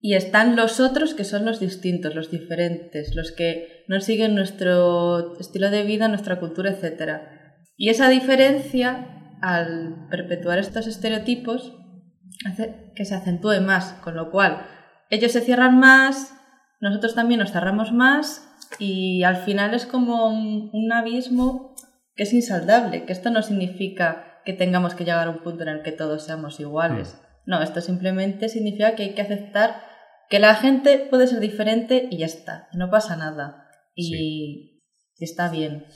y 0.00 0.14
están 0.14 0.54
los 0.54 0.78
otros 0.78 1.14
que 1.14 1.24
son 1.24 1.44
los 1.44 1.58
distintos, 1.58 2.14
los 2.14 2.30
diferentes, 2.30 3.14
los 3.16 3.32
que 3.32 3.84
no 3.88 4.00
siguen 4.00 4.36
nuestro 4.36 5.36
estilo 5.38 5.70
de 5.70 5.82
vida, 5.82 6.06
nuestra 6.06 6.38
cultura, 6.38 6.70
etc. 6.70 7.22
Y 7.76 7.88
esa 7.88 8.08
diferencia, 8.08 9.36
al 9.40 10.06
perpetuar 10.08 10.60
estos 10.60 10.86
estereotipos, 10.86 11.76
hace 12.46 12.92
que 12.94 13.04
se 13.04 13.16
acentúe 13.16 13.60
más, 13.60 13.94
con 14.04 14.14
lo 14.14 14.30
cual 14.30 14.64
ellos 15.10 15.32
se 15.32 15.40
cierran 15.40 15.78
más, 15.78 16.34
nosotros 16.80 17.16
también 17.16 17.40
nos 17.40 17.50
cerramos 17.50 17.92
más 17.92 18.51
y 18.78 19.22
al 19.22 19.44
final 19.44 19.74
es 19.74 19.86
como 19.86 20.28
un 20.28 20.92
abismo 20.92 21.74
que 22.14 22.24
es 22.24 22.32
insaldable, 22.32 23.04
que 23.04 23.12
esto 23.12 23.30
no 23.30 23.42
significa 23.42 24.42
que 24.44 24.52
tengamos 24.52 24.94
que 24.94 25.04
llegar 25.04 25.28
a 25.28 25.30
un 25.30 25.42
punto 25.42 25.62
en 25.62 25.68
el 25.68 25.82
que 25.82 25.92
todos 25.92 26.24
seamos 26.24 26.60
iguales. 26.60 27.14
Hmm. 27.14 27.50
No, 27.50 27.62
esto 27.62 27.80
simplemente 27.80 28.48
significa 28.48 28.94
que 28.94 29.02
hay 29.02 29.14
que 29.14 29.22
aceptar 29.22 29.82
que 30.28 30.38
la 30.38 30.54
gente 30.54 30.98
puede 31.10 31.26
ser 31.26 31.40
diferente 31.40 32.08
y 32.10 32.18
ya 32.18 32.26
está, 32.26 32.68
no 32.72 32.90
pasa 32.90 33.16
nada. 33.16 33.68
Y, 33.94 34.82
está 35.18 35.50
bien. 35.50 35.86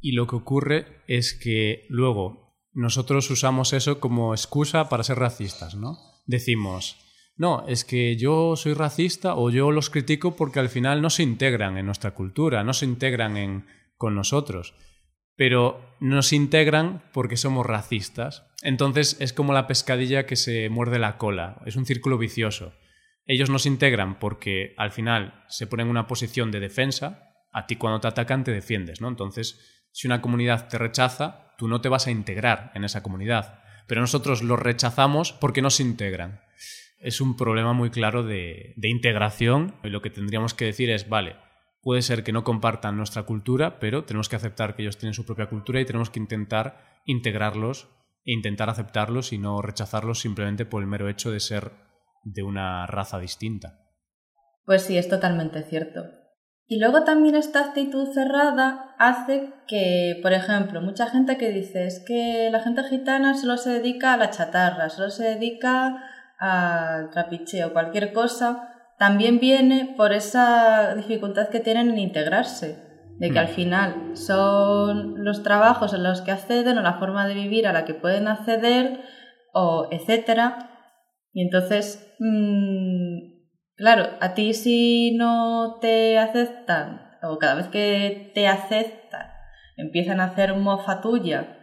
Y 0.00 0.12
lo 0.12 0.26
que 0.26 0.36
ocurre 0.36 1.02
es 1.06 1.32
que 1.32 1.86
luego 1.88 2.54
nosotros 2.72 3.30
usamos 3.30 3.72
eso 3.72 3.98
como 3.98 4.34
excusa 4.34 4.88
para 4.88 5.04
ser 5.04 5.18
racistas, 5.18 5.74
¿no? 5.74 5.96
Decimos, 6.26 6.96
no, 7.38 7.66
es 7.66 7.84
que 7.84 8.16
yo 8.16 8.56
soy 8.56 8.74
racista 8.74 9.34
o 9.34 9.48
yo 9.48 9.70
los 9.70 9.88
critico 9.88 10.36
porque 10.36 10.60
al 10.60 10.68
final 10.68 11.00
no 11.00 11.08
se 11.08 11.22
integran 11.22 11.78
en 11.78 11.86
nuestra 11.86 12.10
cultura, 12.10 12.62
no 12.64 12.74
se 12.74 12.84
integran 12.84 13.66
con 13.96 14.14
nosotros 14.14 14.74
pero 15.38 15.94
nos 16.00 16.32
integran 16.32 17.04
porque 17.12 17.36
somos 17.36 17.64
racistas. 17.64 18.44
Entonces 18.62 19.16
es 19.20 19.32
como 19.32 19.52
la 19.52 19.68
pescadilla 19.68 20.26
que 20.26 20.34
se 20.34 20.68
muerde 20.68 20.98
la 20.98 21.16
cola, 21.16 21.62
es 21.64 21.76
un 21.76 21.86
círculo 21.86 22.18
vicioso. 22.18 22.74
Ellos 23.24 23.48
nos 23.48 23.64
integran 23.64 24.18
porque 24.18 24.74
al 24.76 24.90
final 24.90 25.44
se 25.48 25.68
ponen 25.68 25.86
en 25.86 25.90
una 25.92 26.08
posición 26.08 26.50
de 26.50 26.58
defensa, 26.58 27.36
a 27.52 27.66
ti 27.66 27.76
cuando 27.76 28.00
te 28.00 28.08
atacan 28.08 28.42
te 28.42 28.50
defiendes, 28.50 29.00
¿no? 29.00 29.06
Entonces, 29.06 29.86
si 29.92 30.08
una 30.08 30.20
comunidad 30.20 30.66
te 30.66 30.76
rechaza, 30.76 31.54
tú 31.56 31.68
no 31.68 31.80
te 31.80 31.88
vas 31.88 32.08
a 32.08 32.10
integrar 32.10 32.72
en 32.74 32.82
esa 32.82 33.04
comunidad, 33.04 33.62
pero 33.86 34.00
nosotros 34.00 34.42
los 34.42 34.58
rechazamos 34.58 35.32
porque 35.32 35.62
nos 35.62 35.78
integran. 35.78 36.40
Es 36.98 37.20
un 37.20 37.36
problema 37.36 37.72
muy 37.72 37.90
claro 37.90 38.22
de, 38.22 38.74
de 38.76 38.88
integración 38.88 39.74
y 39.84 39.88
lo 39.88 40.02
que 40.02 40.10
tendríamos 40.10 40.54
que 40.54 40.64
decir 40.64 40.90
es, 40.90 41.08
vale, 41.08 41.36
puede 41.80 42.02
ser 42.02 42.24
que 42.24 42.32
no 42.32 42.44
compartan 42.44 42.96
nuestra 42.96 43.22
cultura, 43.22 43.78
pero 43.78 44.04
tenemos 44.04 44.28
que 44.28 44.36
aceptar 44.36 44.74
que 44.74 44.82
ellos 44.82 44.98
tienen 44.98 45.14
su 45.14 45.24
propia 45.24 45.48
cultura 45.48 45.80
y 45.80 45.84
tenemos 45.84 46.10
que 46.10 46.20
intentar 46.20 47.00
integrarlos 47.04 47.88
e 48.24 48.32
intentar 48.32 48.68
aceptarlos 48.68 49.32
y 49.32 49.38
no 49.38 49.62
rechazarlos 49.62 50.20
simplemente 50.20 50.66
por 50.66 50.82
el 50.82 50.88
mero 50.88 51.08
hecho 51.08 51.30
de 51.30 51.40
ser 51.40 51.72
de 52.24 52.42
una 52.42 52.86
raza 52.86 53.18
distinta. 53.18 53.80
Pues 54.64 54.82
sí, 54.82 54.98
es 54.98 55.08
totalmente 55.08 55.62
cierto. 55.62 56.04
Y 56.66 56.78
luego 56.78 57.04
también 57.04 57.34
esta 57.34 57.60
actitud 57.60 58.12
cerrada 58.12 58.94
hace 58.98 59.54
que, 59.66 60.18
por 60.20 60.34
ejemplo, 60.34 60.82
mucha 60.82 61.06
gente 61.06 61.38
que 61.38 61.48
dice 61.48 61.86
es 61.86 62.04
que 62.06 62.50
la 62.52 62.60
gente 62.60 62.82
gitana 62.84 63.34
solo 63.34 63.56
se 63.56 63.70
dedica 63.70 64.12
a 64.12 64.18
la 64.18 64.28
chatarra, 64.28 64.90
solo 64.90 65.08
se 65.08 65.24
dedica 65.24 66.04
al 66.38 67.10
trapicheo, 67.10 67.72
cualquier 67.72 68.12
cosa, 68.12 68.74
también 68.98 69.38
viene 69.38 69.94
por 69.96 70.12
esa 70.12 70.94
dificultad 70.94 71.48
que 71.48 71.60
tienen 71.60 71.90
en 71.90 71.98
integrarse, 71.98 72.78
de 73.18 73.30
que 73.30 73.38
al 73.38 73.48
mm. 73.48 73.54
final 73.54 73.94
son 74.14 75.24
los 75.24 75.42
trabajos 75.42 75.94
en 75.94 76.02
los 76.02 76.22
que 76.22 76.32
acceden 76.32 76.78
o 76.78 76.82
la 76.82 76.98
forma 76.98 77.26
de 77.26 77.34
vivir 77.34 77.66
a 77.66 77.72
la 77.72 77.84
que 77.84 77.94
pueden 77.94 78.28
acceder 78.28 79.00
o 79.52 79.88
etcétera. 79.90 80.70
Y 81.32 81.42
entonces, 81.42 82.14
mm, 82.18 83.18
claro, 83.76 84.08
a 84.20 84.34
ti 84.34 84.54
si 84.54 85.16
no 85.16 85.78
te 85.80 86.18
aceptan 86.18 87.18
o 87.22 87.38
cada 87.38 87.56
vez 87.56 87.66
que 87.68 88.30
te 88.34 88.46
aceptan 88.46 88.98
empiezan 89.78 90.20
a 90.20 90.24
hacer 90.24 90.54
mofa 90.54 91.00
tuya 91.00 91.56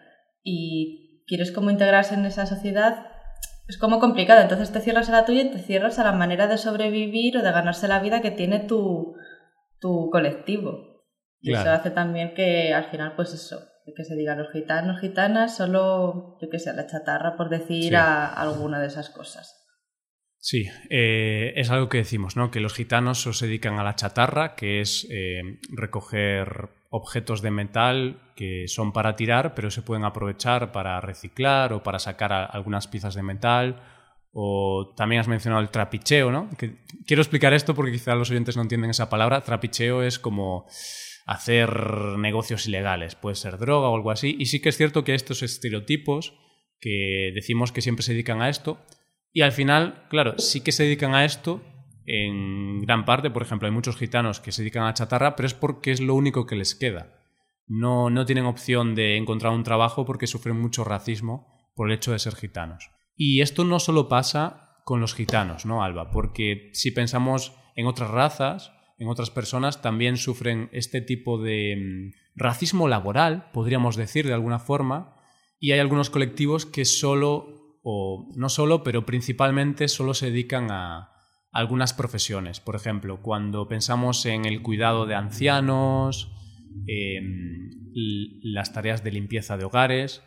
y 0.44 1.24
quieres 1.28 1.52
como 1.52 1.70
integrarse 1.70 2.16
en 2.16 2.26
esa 2.26 2.46
sociedad, 2.46 3.08
es 3.68 3.78
como 3.78 4.00
complicado. 4.00 4.42
Entonces 4.42 4.72
te 4.72 4.82
cierras 4.82 5.10
a 5.10 5.14
la 5.14 5.26
tuya 5.26 5.44
y 5.44 5.52
te 5.52 5.60
cierras 5.60 6.00
a 6.00 6.04
la 6.04 6.12
manera 6.12 6.48
de 6.48 6.58
sobrevivir 6.58 7.38
o 7.38 7.44
de 7.44 7.52
ganarse 7.52 7.88
la 7.88 8.00
vida 8.00 8.22
que 8.22 8.32
tiene 8.32 8.60
tu, 8.60 9.16
tu 9.80 10.10
colectivo. 10.12 11.04
Y 11.42 11.54
eso 11.54 11.70
hace 11.70 11.92
también 11.92 12.34
que 12.34 12.74
al 12.74 12.86
final, 12.86 13.14
pues 13.16 13.34
eso, 13.34 13.60
que 13.96 14.04
se 14.04 14.16
diga 14.16 14.36
los 14.36 14.52
gitanos, 14.52 15.00
gitanas, 15.00 15.56
solo, 15.56 16.38
yo 16.42 16.50
qué 16.50 16.58
sé, 16.58 16.74
la 16.74 16.88
chatarra, 16.88 17.38
por 17.38 17.50
decir 17.50 17.96
a, 17.96 18.34
alguna 18.34 18.80
de 18.80 18.88
esas 18.88 19.12
cosas. 19.12 19.62
Sí, 20.40 20.68
eh, 20.90 21.54
es 21.56 21.70
algo 21.70 21.90
que 21.90 22.00
decimos, 22.00 22.36
¿no? 22.36 22.50
Que 22.50 22.60
los 22.60 22.74
gitanos 22.74 23.22
se 23.22 23.46
dedican 23.46 23.80
a 23.80 23.84
la 23.84 23.96
chatarra, 23.96 24.56
que 24.56 24.82
es 24.82 25.08
eh, 25.12 25.42
recoger 25.70 26.70
objetos 26.98 27.42
de 27.42 27.52
metal 27.52 27.98
que 28.38 28.68
son 28.68 28.94
para 28.94 29.16
tirar, 29.16 29.54
pero 29.54 29.70
se 29.70 29.82
pueden 29.82 30.06
aprovechar 30.06 30.72
para 30.72 31.02
reciclar 31.02 31.74
o 31.74 31.84
para 31.84 32.00
sacar 32.00 32.32
algunas 32.32 32.88
piezas 32.88 33.16
de 33.16 33.24
metal 33.24 33.82
O 34.38 34.94
también 34.98 35.22
has 35.22 35.30
mencionado 35.30 35.62
el 35.62 35.70
trapicheo, 35.70 36.30
¿no? 36.30 36.50
Quiero 37.08 37.22
explicar 37.22 37.54
esto 37.54 37.74
porque 37.74 37.94
quizá 37.94 38.16
los 38.16 38.30
oyentes 38.32 38.58
no 38.58 38.64
entienden 38.64 38.90
esa 38.90 39.10
palabra. 39.10 39.40
Trapicheo 39.40 40.04
es 40.04 40.20
como 40.20 40.66
hacer 41.26 41.70
negocios 42.18 42.68
ilegales, 42.68 43.16
puede 43.16 43.38
ser 43.38 43.58
droga 43.58 43.88
o 43.88 43.96
algo 43.96 44.12
así. 44.12 44.36
Y 44.38 44.48
sí 44.48 44.62
que 44.62 44.68
es 44.68 44.76
cierto 44.76 45.06
que 45.06 45.16
estos 45.16 45.42
estereotipos 45.42 46.34
que 46.82 47.32
decimos 47.34 47.72
que 47.72 47.82
siempre 47.82 48.04
se 48.04 48.12
dedican 48.12 48.42
a 48.42 48.50
esto, 48.50 48.78
y 49.32 49.42
al 49.42 49.54
final, 49.54 50.06
claro, 50.10 50.38
sí 50.38 50.60
que 50.60 50.74
se 50.74 50.84
dedican 50.84 51.16
a 51.16 51.24
esto 51.24 51.62
en 52.06 52.82
gran 52.82 53.06
parte, 53.06 53.32
por 53.32 53.42
ejemplo, 53.42 53.68
hay 53.68 53.74
muchos 53.74 53.98
gitanos 53.98 54.40
que 54.40 54.52
se 54.52 54.62
dedican 54.62 54.84
a 54.84 54.94
chatarra, 54.94 55.36
pero 55.36 55.48
es 55.48 55.54
porque 55.54 55.92
es 55.92 56.02
lo 56.02 56.16
único 56.16 56.46
que 56.46 56.56
les 56.56 56.76
queda. 56.76 57.22
No, 57.68 58.10
no 58.10 58.26
tienen 58.26 58.46
opción 58.46 58.94
de 58.94 59.18
encontrar 59.18 59.54
un 59.54 59.64
trabajo 59.64 60.06
porque 60.06 60.28
sufren 60.28 60.60
mucho 60.60 60.84
racismo 60.84 61.72
por 61.76 61.90
el 61.90 61.96
hecho 61.96 62.12
de 62.12 62.20
ser 62.20 62.36
gitanos. 62.36 62.92
Y 63.16 63.42
esto 63.42 63.64
no 63.64 63.80
solo 63.80 64.08
pasa 64.08 64.82
con 64.84 65.02
los 65.02 65.16
gitanos, 65.16 65.66
¿no, 65.66 65.84
Alba? 65.84 66.12
Porque 66.12 66.70
si 66.74 66.92
pensamos 66.92 67.54
en 67.76 67.88
otras 67.88 68.12
razas, 68.12 68.72
en 69.00 69.08
otras 69.08 69.32
personas, 69.32 69.82
también 69.82 70.18
sufren 70.18 70.70
este 70.72 71.02
tipo 71.02 71.42
de 71.42 71.76
mm, 71.76 72.40
racismo 72.40 72.88
laboral, 72.88 73.50
podríamos 73.52 73.96
decir 73.96 74.28
de 74.28 74.34
alguna 74.34 74.60
forma, 74.60 75.16
y 75.60 75.72
hay 75.72 75.80
algunos 75.80 76.10
colectivos 76.10 76.66
que 76.66 76.86
solo, 76.86 77.80
o 77.84 78.32
no 78.36 78.50
solo, 78.50 78.84
pero 78.84 79.06
principalmente 79.06 79.88
solo 79.88 80.14
se 80.14 80.28
dedican 80.28 80.70
a 80.70 81.15
algunas 81.56 81.94
profesiones. 81.94 82.60
Por 82.60 82.76
ejemplo, 82.76 83.22
cuando 83.22 83.68
pensamos 83.70 84.26
en 84.26 84.44
el 84.44 84.62
cuidado 84.62 85.06
de 85.06 85.16
ancianos, 85.16 86.30
em, 86.86 87.70
las 88.44 88.74
tareas 88.74 89.06
de 89.06 89.14
limpieza 89.14 89.56
de 89.56 89.64
hogares, 89.64 90.22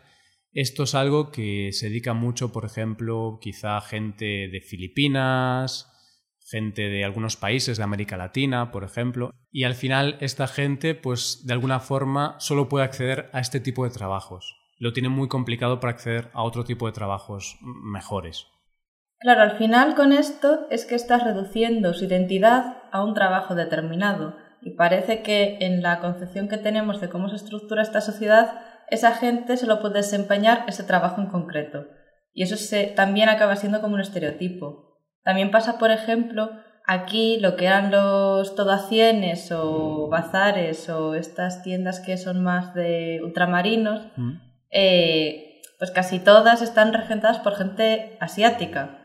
esto 0.53 0.83
es 0.83 0.95
algo 0.95 1.31
que 1.31 1.69
se 1.71 1.89
dedica 1.89 2.15
mucho, 2.15 2.51
por 2.51 2.65
ejemplo, 2.65 3.37
quizá 3.39 3.79
gente 3.79 4.49
de 4.49 4.61
Filipinas, 4.61 5.87
gente 6.49 6.89
de 6.89 7.05
algunos 7.05 7.37
países 7.37 7.77
de 7.77 7.83
América 7.83 8.17
Latina, 8.17 8.71
por 8.71 8.83
ejemplo, 8.83 9.29
y 9.51 9.65
al 9.65 9.75
final 9.75 10.17
esta 10.21 10.47
gente, 10.47 10.95
pues 10.95 11.45
de 11.45 11.53
alguna 11.53 11.79
forma, 11.79 12.37
solo 12.39 12.67
puede 12.67 12.85
acceder 12.85 13.29
a 13.33 13.39
este 13.39 13.59
tipo 13.59 13.83
de 13.83 13.91
trabajos. 13.91 14.55
Lo 14.79 14.93
tiene 14.93 15.09
muy 15.09 15.27
complicado 15.27 15.79
para 15.79 15.91
acceder 15.91 16.31
a 16.33 16.41
otro 16.41 16.63
tipo 16.63 16.87
de 16.87 16.93
trabajos 16.93 17.59
mejores. 17.61 18.47
Claro, 19.19 19.41
al 19.41 19.57
final 19.57 19.95
con 19.95 20.13
esto 20.13 20.67
es 20.69 20.85
que 20.85 20.95
estás 20.95 21.23
reduciendo 21.23 21.93
su 21.93 22.05
identidad 22.05 22.77
a 22.91 23.03
un 23.03 23.13
trabajo 23.13 23.53
determinado 23.53 24.35
y 24.61 24.71
parece 24.71 25.21
que 25.21 25.57
en 25.61 25.81
la 25.81 25.99
concepción 25.99 26.47
que 26.47 26.57
tenemos 26.57 27.01
de 27.01 27.09
cómo 27.09 27.29
se 27.29 27.35
estructura 27.35 27.81
esta 27.81 28.01
sociedad 28.01 28.61
esa 28.89 29.11
gente 29.11 29.57
solo 29.57 29.81
puede 29.81 29.95
desempeñar 29.95 30.65
ese 30.67 30.83
trabajo 30.83 31.21
en 31.21 31.27
concreto. 31.27 31.85
Y 32.33 32.43
eso 32.43 32.55
se, 32.55 32.85
también 32.87 33.29
acaba 33.29 33.55
siendo 33.55 33.81
como 33.81 33.95
un 33.95 34.01
estereotipo. 34.01 34.97
También 35.23 35.51
pasa, 35.51 35.77
por 35.77 35.91
ejemplo, 35.91 36.51
aquí 36.85 37.39
lo 37.39 37.55
que 37.55 37.65
eran 37.65 37.91
los 37.91 38.55
todacienes 38.55 39.51
o 39.51 40.07
bazares 40.09 40.89
o 40.89 41.13
estas 41.15 41.61
tiendas 41.61 41.99
que 41.99 42.17
son 42.17 42.41
más 42.41 42.73
de 42.73 43.19
ultramarinos, 43.23 44.07
mm. 44.15 44.31
eh, 44.71 45.61
pues 45.77 45.91
casi 45.91 46.19
todas 46.19 46.61
están 46.61 46.93
regentadas 46.93 47.39
por 47.39 47.55
gente 47.55 48.17
asiática. 48.19 48.98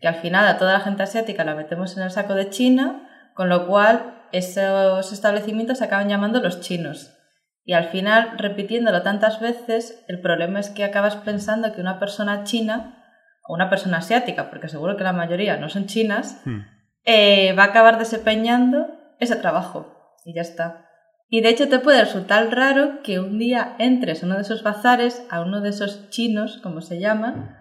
Que 0.00 0.08
al 0.08 0.16
final 0.16 0.46
a 0.46 0.58
toda 0.58 0.74
la 0.74 0.80
gente 0.80 1.02
asiática 1.02 1.44
la 1.44 1.54
metemos 1.54 1.96
en 1.96 2.02
el 2.02 2.10
saco 2.10 2.34
de 2.34 2.50
China, 2.50 3.08
con 3.34 3.48
lo 3.48 3.66
cual 3.66 4.26
esos 4.32 5.12
establecimientos 5.12 5.78
se 5.78 5.84
acaban 5.84 6.08
llamando 6.08 6.40
los 6.40 6.60
chinos. 6.60 7.18
Y 7.64 7.74
al 7.74 7.84
final, 7.84 8.38
repitiéndolo 8.38 9.02
tantas 9.02 9.40
veces, 9.40 10.04
el 10.08 10.20
problema 10.20 10.58
es 10.58 10.70
que 10.70 10.84
acabas 10.84 11.16
pensando 11.16 11.72
que 11.72 11.80
una 11.80 12.00
persona 12.00 12.44
china, 12.44 12.98
o 13.44 13.54
una 13.54 13.70
persona 13.70 13.98
asiática, 13.98 14.50
porque 14.50 14.68
seguro 14.68 14.96
que 14.96 15.04
la 15.04 15.12
mayoría 15.12 15.56
no 15.56 15.68
son 15.68 15.86
chinas, 15.86 16.42
hmm. 16.44 16.60
eh, 17.04 17.52
va 17.56 17.64
a 17.64 17.66
acabar 17.66 17.98
desempeñando 17.98 18.88
ese 19.20 19.36
trabajo. 19.36 20.14
Y 20.24 20.34
ya 20.34 20.42
está. 20.42 20.88
Y 21.28 21.40
de 21.40 21.48
hecho 21.48 21.68
te 21.68 21.78
puede 21.78 22.02
resultar 22.02 22.54
raro 22.54 23.02
que 23.02 23.18
un 23.18 23.38
día 23.38 23.74
entres 23.78 24.22
a 24.22 24.26
uno 24.26 24.34
de 24.36 24.42
esos 24.42 24.62
bazares, 24.62 25.24
a 25.30 25.40
uno 25.40 25.60
de 25.60 25.70
esos 25.70 26.10
chinos, 26.10 26.58
como 26.62 26.80
se 26.80 27.00
llaman, 27.00 27.56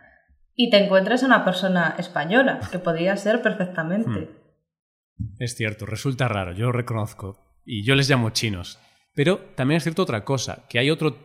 y 0.63 0.69
te 0.69 0.77
encuentres 0.77 1.23
a 1.23 1.25
una 1.25 1.43
persona 1.43 1.95
española, 1.97 2.59
que 2.71 2.79
podría 2.79 3.17
ser 3.17 3.41
perfectamente. 3.41 4.29
Hmm. 5.17 5.35
Es 5.39 5.55
cierto, 5.55 5.85
resulta 5.85 6.27
raro, 6.27 6.53
yo 6.53 6.67
lo 6.67 6.71
reconozco. 6.71 7.39
Y 7.65 7.83
yo 7.83 7.95
les 7.95 8.09
llamo 8.09 8.31
chinos. 8.31 8.79
Pero 9.13 9.39
también 9.55 9.77
es 9.77 9.83
cierto 9.83 10.03
otra 10.03 10.23
cosa, 10.23 10.65
que 10.69 10.79
hay 10.79 10.89
otro 10.89 11.17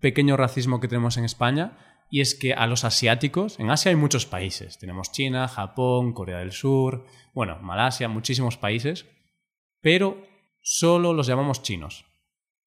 pequeño 0.00 0.36
racismo 0.36 0.80
que 0.80 0.88
tenemos 0.88 1.16
en 1.16 1.24
España 1.24 1.72
y 2.10 2.20
es 2.20 2.34
que 2.34 2.52
a 2.52 2.66
los 2.66 2.84
asiáticos, 2.84 3.58
en 3.60 3.70
Asia 3.70 3.90
hay 3.90 3.96
muchos 3.96 4.26
países, 4.26 4.78
tenemos 4.78 5.12
China, 5.12 5.46
Japón, 5.46 6.12
Corea 6.12 6.38
del 6.38 6.52
Sur, 6.52 7.06
bueno, 7.32 7.58
Malasia, 7.62 8.08
muchísimos 8.08 8.56
países, 8.56 9.06
pero 9.80 10.26
solo 10.60 11.12
los 11.12 11.28
llamamos 11.28 11.62
chinos. 11.62 12.04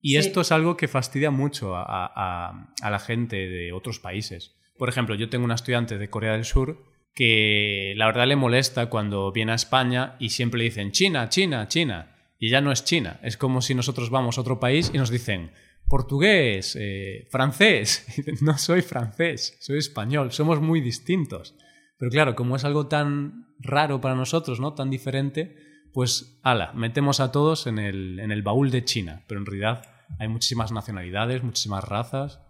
Y 0.00 0.16
esto 0.16 0.42
es 0.42 0.52
algo 0.52 0.76
que 0.76 0.88
fastidia 0.88 1.30
mucho 1.30 1.74
a, 1.76 2.74
la 2.82 2.98
gente 2.98 3.36
de 3.36 3.72
otros 3.72 4.00
países. 4.00 4.54
Por 4.76 4.88
ejemplo, 4.88 5.14
yo 5.14 5.28
tengo 5.28 5.44
una 5.44 5.54
estudiante 5.54 5.98
de 5.98 6.10
Corea 6.10 6.32
del 6.32 6.44
Sur 6.44 6.94
que 7.14 7.94
la 7.96 8.06
verdad 8.06 8.26
le 8.26 8.36
molesta 8.36 8.86
cuando 8.86 9.30
viene 9.30 9.52
a 9.52 9.54
España 9.54 10.16
y 10.18 10.30
siempre 10.30 10.58
le 10.58 10.64
dicen 10.64 10.90
China, 10.90 11.28
China, 11.28 11.68
China 11.68 12.16
y 12.38 12.50
ya 12.50 12.60
no 12.60 12.72
es 12.72 12.84
China. 12.84 13.20
Es 13.22 13.36
como 13.36 13.62
si 13.62 13.74
nosotros 13.74 14.10
vamos 14.10 14.36
a 14.36 14.40
otro 14.40 14.58
país 14.58 14.90
y 14.92 14.98
nos 14.98 15.10
dicen 15.10 15.52
portugués, 15.88 16.76
eh, 16.78 17.28
francés. 17.30 18.06
no 18.42 18.58
soy 18.58 18.82
francés, 18.82 19.56
soy 19.60 19.78
español. 19.78 20.32
Somos 20.32 20.60
muy 20.60 20.80
distintos. 20.80 21.54
Pero 21.96 22.10
claro, 22.10 22.34
como 22.34 22.56
es 22.56 22.64
algo 22.64 22.88
tan 22.88 23.54
raro 23.60 24.00
para 24.00 24.16
nosotros, 24.16 24.58
¿no? 24.58 24.74
Tan 24.74 24.90
diferente, 24.90 25.56
pues 25.92 26.40
ala, 26.42 26.72
metemos 26.72 27.20
a 27.20 27.30
todos 27.30 27.68
en 27.68 27.78
el, 27.78 28.18
en 28.18 28.32
el 28.32 28.42
baúl 28.42 28.72
de 28.72 28.84
China. 28.84 29.24
Pero 29.28 29.38
en 29.38 29.46
realidad 29.46 29.84
hay 30.18 30.26
muchísimas 30.26 30.72
nacionalidades, 30.72 31.44
muchísimas 31.44 31.84
razas 31.84 32.43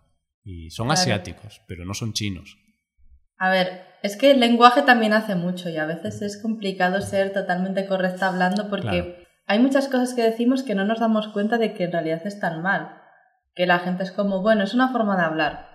y 0.45 0.71
son 0.71 0.91
asiáticos, 0.91 1.63
pero 1.67 1.85
no 1.85 1.95
son 1.95 2.13
chinos. 2.13 2.59
A 3.39 3.51
ver, 3.51 3.83
es 4.03 4.17
que 4.17 4.31
el 4.31 4.41
lenguaje 4.41 4.83
también 4.83 5.13
hace 5.13 5.35
mucho 5.35 5.69
y 5.71 5.77
a 5.77 5.87
veces 5.87 6.23
es 6.23 6.41
complicado 6.41 7.01
ser 7.01 7.33
totalmente 7.33 7.87
correcta 7.87 8.29
hablando 8.29 8.69
porque 8.69 9.27
hay 9.47 9.59
muchas 9.59 9.89
cosas 9.89 10.15
que 10.15 10.23
decimos 10.23 10.63
que 10.63 10.75
no 10.75 10.85
nos 10.85 11.01
damos 11.01 11.29
cuenta 11.29 11.59
de 11.59 11.75
que 11.75 11.85
en 11.85 11.93
realidad 11.93 12.27
están 12.27 12.63
mal. 12.63 13.01
Que 13.55 13.67
la 13.67 13.79
gente 13.79 14.03
es 14.03 14.13
como, 14.13 14.43
bueno, 14.43 14.65
es 14.65 14.75
una 14.75 14.91
forma 14.93 15.17
de 15.17 15.25
hablar. 15.25 15.69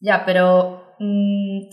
Ya, 0.00 0.24
pero 0.24 0.94
mm, 0.98 1.68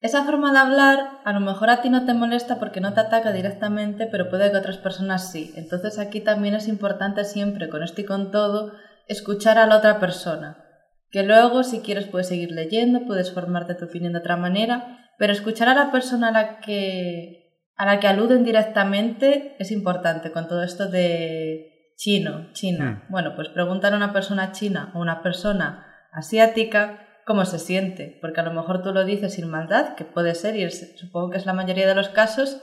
esa 0.00 0.24
forma 0.24 0.52
de 0.52 0.58
hablar 0.58 1.20
a 1.24 1.32
lo 1.32 1.40
mejor 1.40 1.70
a 1.70 1.82
ti 1.82 1.90
no 1.90 2.06
te 2.06 2.14
molesta 2.14 2.58
porque 2.58 2.80
no 2.80 2.94
te 2.94 3.00
ataca 3.00 3.32
directamente, 3.32 4.06
pero 4.06 4.30
puede 4.30 4.50
que 4.50 4.56
otras 4.56 4.78
personas 4.78 5.30
sí. 5.30 5.52
Entonces 5.56 5.98
aquí 5.98 6.20
también 6.20 6.54
es 6.54 6.68
importante 6.68 7.24
siempre, 7.24 7.68
con 7.68 7.82
esto 7.82 8.00
y 8.00 8.04
con 8.04 8.30
todo, 8.30 8.72
escuchar 9.08 9.58
a 9.58 9.66
la 9.66 9.76
otra 9.76 10.00
persona. 10.00 10.69
Que 11.10 11.22
luego, 11.22 11.64
si 11.64 11.80
quieres, 11.80 12.06
puedes 12.06 12.28
seguir 12.28 12.52
leyendo, 12.52 13.06
puedes 13.06 13.32
formarte 13.32 13.74
tu 13.74 13.86
opinión 13.86 14.12
de 14.12 14.20
otra 14.20 14.36
manera, 14.36 15.10
pero 15.18 15.32
escuchar 15.32 15.68
a 15.68 15.74
la 15.74 15.90
persona 15.90 16.28
a 16.28 16.32
la 16.32 16.60
que 16.60 17.40
a 17.76 17.86
la 17.86 17.98
que 17.98 18.08
aluden 18.08 18.44
directamente 18.44 19.56
es 19.58 19.70
importante 19.70 20.32
con 20.32 20.46
todo 20.48 20.62
esto 20.62 20.90
de 20.90 21.94
chino, 21.96 22.52
China. 22.52 23.04
Hmm. 23.08 23.12
Bueno, 23.12 23.32
pues 23.34 23.48
preguntar 23.48 23.94
a 23.94 23.96
una 23.96 24.12
persona 24.12 24.52
china 24.52 24.90
o 24.94 25.00
una 25.00 25.22
persona 25.22 25.86
asiática 26.12 27.06
cómo 27.26 27.44
se 27.44 27.58
siente, 27.58 28.18
porque 28.20 28.40
a 28.40 28.42
lo 28.42 28.52
mejor 28.52 28.82
tú 28.82 28.92
lo 28.92 29.04
dices 29.04 29.34
sin 29.34 29.48
maldad, 29.48 29.94
que 29.94 30.04
puede 30.04 30.34
ser, 30.34 30.56
y 30.56 30.68
supongo 30.70 31.30
que 31.30 31.38
es 31.38 31.46
la 31.46 31.52
mayoría 31.52 31.86
de 31.86 31.94
los 31.94 32.08
casos, 32.08 32.60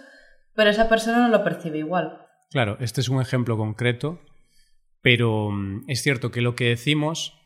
pero 0.54 0.70
esa 0.70 0.90
persona 0.90 1.20
no 1.20 1.30
lo 1.30 1.44
percibe 1.44 1.78
igual. 1.78 2.26
Claro, 2.50 2.78
este 2.80 3.02
es 3.02 3.10
un 3.10 3.22
ejemplo 3.22 3.58
concreto, 3.58 4.20
pero 5.02 5.52
mm, 5.52 5.86
es 5.88 6.02
cierto 6.02 6.32
que 6.32 6.42
lo 6.42 6.56
que 6.56 6.66
decimos 6.70 7.37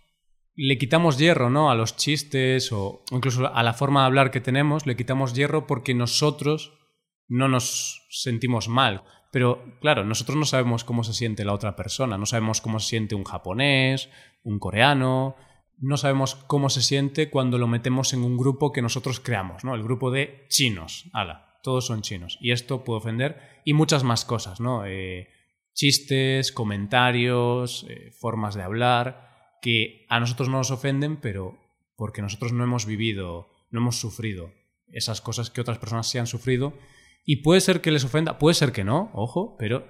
le 0.55 0.77
quitamos 0.77 1.17
hierro, 1.17 1.49
¿no? 1.49 1.71
A 1.71 1.75
los 1.75 1.95
chistes 1.95 2.71
o 2.71 3.03
incluso 3.11 3.53
a 3.53 3.63
la 3.63 3.73
forma 3.73 4.01
de 4.01 4.07
hablar 4.07 4.31
que 4.31 4.41
tenemos, 4.41 4.85
le 4.85 4.95
quitamos 4.95 5.33
hierro 5.33 5.67
porque 5.67 5.93
nosotros 5.93 6.73
no 7.27 7.47
nos 7.47 8.07
sentimos 8.09 8.67
mal. 8.67 9.03
Pero 9.31 9.63
claro, 9.79 10.03
nosotros 10.03 10.37
no 10.37 10.45
sabemos 10.45 10.83
cómo 10.83 11.03
se 11.03 11.13
siente 11.13 11.45
la 11.45 11.53
otra 11.53 11.75
persona, 11.75 12.17
no 12.17 12.25
sabemos 12.25 12.59
cómo 12.59 12.79
se 12.79 12.89
siente 12.89 13.15
un 13.15 13.23
japonés, 13.23 14.09
un 14.43 14.59
coreano, 14.59 15.37
no 15.77 15.97
sabemos 15.97 16.35
cómo 16.35 16.69
se 16.69 16.81
siente 16.81 17.29
cuando 17.29 17.57
lo 17.57 17.67
metemos 17.67 18.13
en 18.13 18.23
un 18.23 18.37
grupo 18.37 18.73
que 18.73 18.81
nosotros 18.81 19.19
creamos, 19.21 19.63
¿no? 19.63 19.73
El 19.73 19.83
grupo 19.83 20.11
de 20.11 20.45
chinos, 20.49 21.09
ala, 21.13 21.59
todos 21.63 21.85
son 21.85 22.01
chinos. 22.01 22.37
Y 22.41 22.51
esto 22.51 22.83
puede 22.83 22.99
ofender 22.99 23.61
y 23.63 23.73
muchas 23.73 24.03
más 24.03 24.25
cosas, 24.25 24.59
¿no? 24.59 24.85
Eh, 24.85 25.29
chistes, 25.73 26.51
comentarios, 26.51 27.85
eh, 27.89 28.11
formas 28.19 28.55
de 28.55 28.63
hablar, 28.63 29.30
que 29.61 30.05
a 30.09 30.19
nosotros 30.19 30.49
no 30.49 30.57
nos 30.57 30.71
ofenden, 30.71 31.17
pero 31.17 31.57
porque 31.95 32.21
nosotros 32.21 32.51
no 32.51 32.63
hemos 32.63 32.85
vivido, 32.85 33.47
no 33.69 33.79
hemos 33.79 33.99
sufrido 33.99 34.51
esas 34.87 35.21
cosas 35.21 35.49
que 35.49 35.61
otras 35.61 35.77
personas 35.77 36.09
sí 36.09 36.17
han 36.17 36.27
sufrido 36.27 36.73
y 37.25 37.37
puede 37.37 37.61
ser 37.61 37.81
que 37.81 37.91
les 37.91 38.03
ofenda, 38.03 38.37
puede 38.39 38.55
ser 38.55 38.71
que 38.71 38.83
no, 38.83 39.11
ojo, 39.13 39.55
pero 39.57 39.87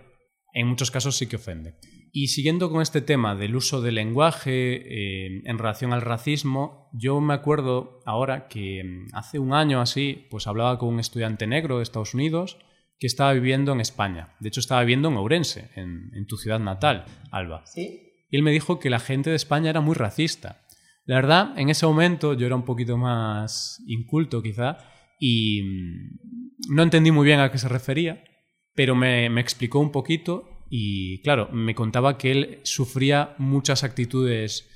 en 0.53 0.67
muchos 0.67 0.91
casos 0.91 1.15
sí 1.15 1.27
que 1.27 1.37
ofende. 1.37 1.75
Y 2.11 2.27
siguiendo 2.27 2.69
con 2.69 2.81
este 2.81 3.01
tema 3.01 3.35
del 3.35 3.55
uso 3.55 3.81
del 3.81 3.95
lenguaje 3.95 4.75
eh, 4.75 5.41
en 5.45 5.57
relación 5.57 5.93
al 5.93 6.01
racismo, 6.01 6.89
yo 6.91 7.21
me 7.21 7.33
acuerdo 7.33 8.01
ahora 8.05 8.49
que 8.49 8.83
mm, 8.83 9.15
hace 9.15 9.39
un 9.39 9.53
año 9.53 9.79
así, 9.79 10.27
pues 10.29 10.45
hablaba 10.45 10.77
con 10.77 10.89
un 10.89 10.99
estudiante 10.99 11.47
negro 11.47 11.77
de 11.77 11.83
Estados 11.83 12.13
Unidos 12.13 12.57
que 12.99 13.07
estaba 13.07 13.31
viviendo 13.31 13.71
en 13.71 13.79
España. 13.79 14.35
De 14.41 14.49
hecho, 14.49 14.59
estaba 14.59 14.81
viviendo 14.81 15.07
en 15.07 15.15
Ourense, 15.15 15.69
en, 15.75 16.11
en 16.13 16.27
tu 16.27 16.35
ciudad 16.35 16.59
natal, 16.59 17.05
Alba. 17.31 17.65
Sí. 17.65 18.10
Y 18.31 18.37
él 18.37 18.43
me 18.43 18.51
dijo 18.51 18.79
que 18.79 18.89
la 18.89 18.99
gente 18.99 19.29
de 19.29 19.35
España 19.35 19.69
era 19.69 19.81
muy 19.81 19.93
racista. 19.93 20.65
La 21.05 21.15
verdad, 21.15 21.59
en 21.59 21.69
ese 21.69 21.85
momento 21.85 22.33
yo 22.33 22.45
era 22.45 22.55
un 22.55 22.65
poquito 22.65 22.97
más 22.97 23.83
inculto 23.85 24.41
quizá 24.41 24.77
y 25.19 25.61
mm, 25.61 26.73
no 26.73 26.83
entendí 26.83 27.11
muy 27.11 27.25
bien 27.25 27.39
a 27.39 27.51
qué 27.51 27.57
se 27.57 27.67
refería, 27.67 28.23
pero 28.73 28.95
me, 28.95 29.29
me 29.29 29.41
explicó 29.41 29.79
un 29.79 29.91
poquito 29.91 30.65
y 30.69 31.21
claro, 31.23 31.49
me 31.51 31.75
contaba 31.75 32.17
que 32.17 32.31
él 32.31 32.59
sufría 32.63 33.35
muchas 33.37 33.83
actitudes, 33.83 34.69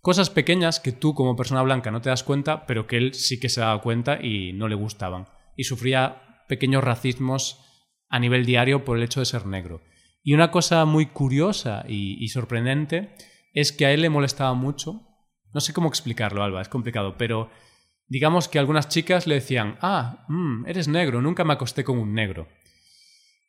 cosas 0.00 0.30
pequeñas 0.30 0.80
que 0.80 0.92
tú 0.92 1.14
como 1.14 1.36
persona 1.36 1.62
blanca 1.62 1.90
no 1.90 2.00
te 2.00 2.08
das 2.08 2.22
cuenta, 2.22 2.64
pero 2.64 2.86
que 2.86 2.96
él 2.96 3.12
sí 3.12 3.38
que 3.38 3.50
se 3.50 3.60
daba 3.60 3.82
cuenta 3.82 4.18
y 4.24 4.54
no 4.54 4.66
le 4.66 4.74
gustaban. 4.74 5.26
Y 5.56 5.64
sufría 5.64 6.44
pequeños 6.48 6.82
racismos 6.82 7.58
a 8.08 8.18
nivel 8.18 8.46
diario 8.46 8.84
por 8.84 8.96
el 8.96 9.04
hecho 9.04 9.20
de 9.20 9.26
ser 9.26 9.46
negro. 9.46 9.82
Y 10.22 10.34
una 10.34 10.50
cosa 10.50 10.84
muy 10.84 11.06
curiosa 11.06 11.84
y, 11.88 12.26
sorprendente 12.28 13.14
es 13.52 13.72
que 13.72 13.86
a 13.86 13.92
él 13.92 14.02
le 14.02 14.10
molestaba 14.10 14.54
mucho, 14.54 15.02
no 15.52 15.60
sé 15.60 15.72
cómo 15.72 15.88
explicarlo, 15.88 16.42
Alba, 16.42 16.62
es 16.62 16.68
complicado, 16.68 17.16
pero 17.18 17.50
digamos 18.08 18.48
que 18.48 18.58
algunas 18.58 18.88
chicas 18.88 19.26
le 19.26 19.36
decían, 19.36 19.78
ah, 19.80 20.24
mm, 20.28 20.66
eres 20.66 20.88
negro, 20.88 21.20
nunca 21.20 21.44
me 21.44 21.52
acosté 21.54 21.84
con 21.84 21.98
un 21.98 22.14
negro. 22.14 22.48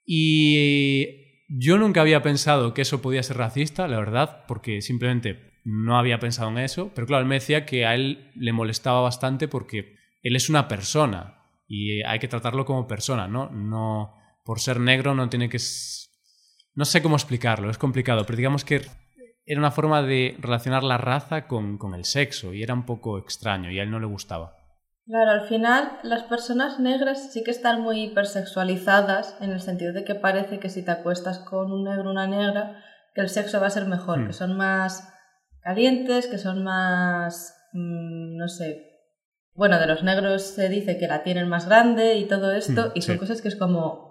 Y 0.06 1.06
yo 1.48 1.78
nunca 1.78 2.02
había 2.02 2.22
pensado 2.22 2.74
que 2.74 2.82
eso 2.82 3.02
podía 3.02 3.24
ser 3.24 3.38
racista, 3.38 3.88
la 3.88 4.00
verdad, 4.00 4.46
porque 4.48 4.82
simplemente 4.82 5.54
no 5.64 5.98
había 5.98 6.20
pensado 6.20 6.50
en 6.50 6.58
eso, 6.58 6.92
pero 6.94 7.08
claro, 7.08 7.22
él 7.22 7.30
me 7.30 7.36
decía 7.36 7.66
que 7.66 7.86
a 7.86 7.96
él 7.96 8.32
le 8.36 8.52
molestaba 8.52 9.02
bastante 9.02 9.48
porque 9.48 9.96
él 10.22 10.36
es 10.36 10.50
una 10.50 10.68
persona 10.68 11.38
y 11.68 12.02
hay 12.02 12.20
que 12.20 12.28
tratarlo 12.28 12.66
como 12.66 12.88
persona, 12.88 13.28
¿no? 13.28 13.50
No 13.50 14.14
por 14.44 14.60
ser 14.60 14.80
negro 14.80 15.16
no 15.16 15.30
tiene 15.30 15.50
que 15.50 15.60
no 16.76 16.86
sé 16.86 17.02
cómo 17.02 17.16
explicarlo, 17.16 17.70
es 17.70 17.78
complicado, 17.78 18.26
pero 18.26 18.38
digamos 18.38 18.66
que 18.66 18.82
era 19.46 19.60
una 19.60 19.72
forma 19.72 20.02
de 20.02 20.36
relacionar 20.40 20.84
la 20.84 20.98
raza 20.98 21.48
con, 21.48 21.78
con 21.78 21.94
el 21.94 22.06
sexo 22.06 22.54
y 22.54 22.64
era 22.64 22.74
un 22.74 22.86
poco 22.86 23.18
extraño 23.18 23.72
y 23.72 23.80
a 23.80 23.84
él 23.84 23.92
no 23.92 24.00
le 24.00 24.06
gustaba. 24.06 24.56
Claro, 25.06 25.32
al 25.32 25.48
final 25.50 26.00
las 26.04 26.24
personas 26.24 26.80
negras 26.80 27.34
sí 27.34 27.44
que 27.44 27.52
están 27.52 27.82
muy 27.82 28.04
hipersexualizadas 28.04 29.36
en 29.42 29.52
el 29.52 29.60
sentido 29.60 29.92
de 29.92 30.06
que 30.06 30.16
parece 30.16 30.60
que 30.60 30.70
si 30.70 30.84
te 30.86 30.92
acuestas 30.92 31.40
con 31.40 31.72
un 31.74 31.84
negro 31.84 32.10
o 32.10 32.12
una 32.12 32.26
negra, 32.28 32.82
que 33.14 33.22
el 33.22 33.30
sexo 33.30 33.60
va 33.60 33.68
a 33.68 33.72
ser 33.72 33.86
mejor, 33.86 34.20
hmm. 34.20 34.28
que 34.28 34.34
son 34.34 34.56
más 34.56 35.14
calientes, 35.62 36.28
que 36.28 36.38
son 36.38 36.64
más, 36.64 37.54
mm, 37.74 38.38
no 38.38 38.48
sé, 38.48 38.94
bueno, 39.54 39.78
de 39.78 39.88
los 39.88 40.04
negros 40.04 40.42
se 40.42 40.70
dice 40.70 40.98
que 40.98 41.08
la 41.08 41.24
tienen 41.24 41.48
más 41.48 41.68
grande 41.68 42.16
y 42.16 42.28
todo 42.28 42.54
esto, 42.54 42.88
hmm, 42.88 42.92
y 42.96 43.02
son 43.02 43.18
cosas 43.18 43.42
que 43.42 43.50
es 43.50 43.56
como, 43.56 44.03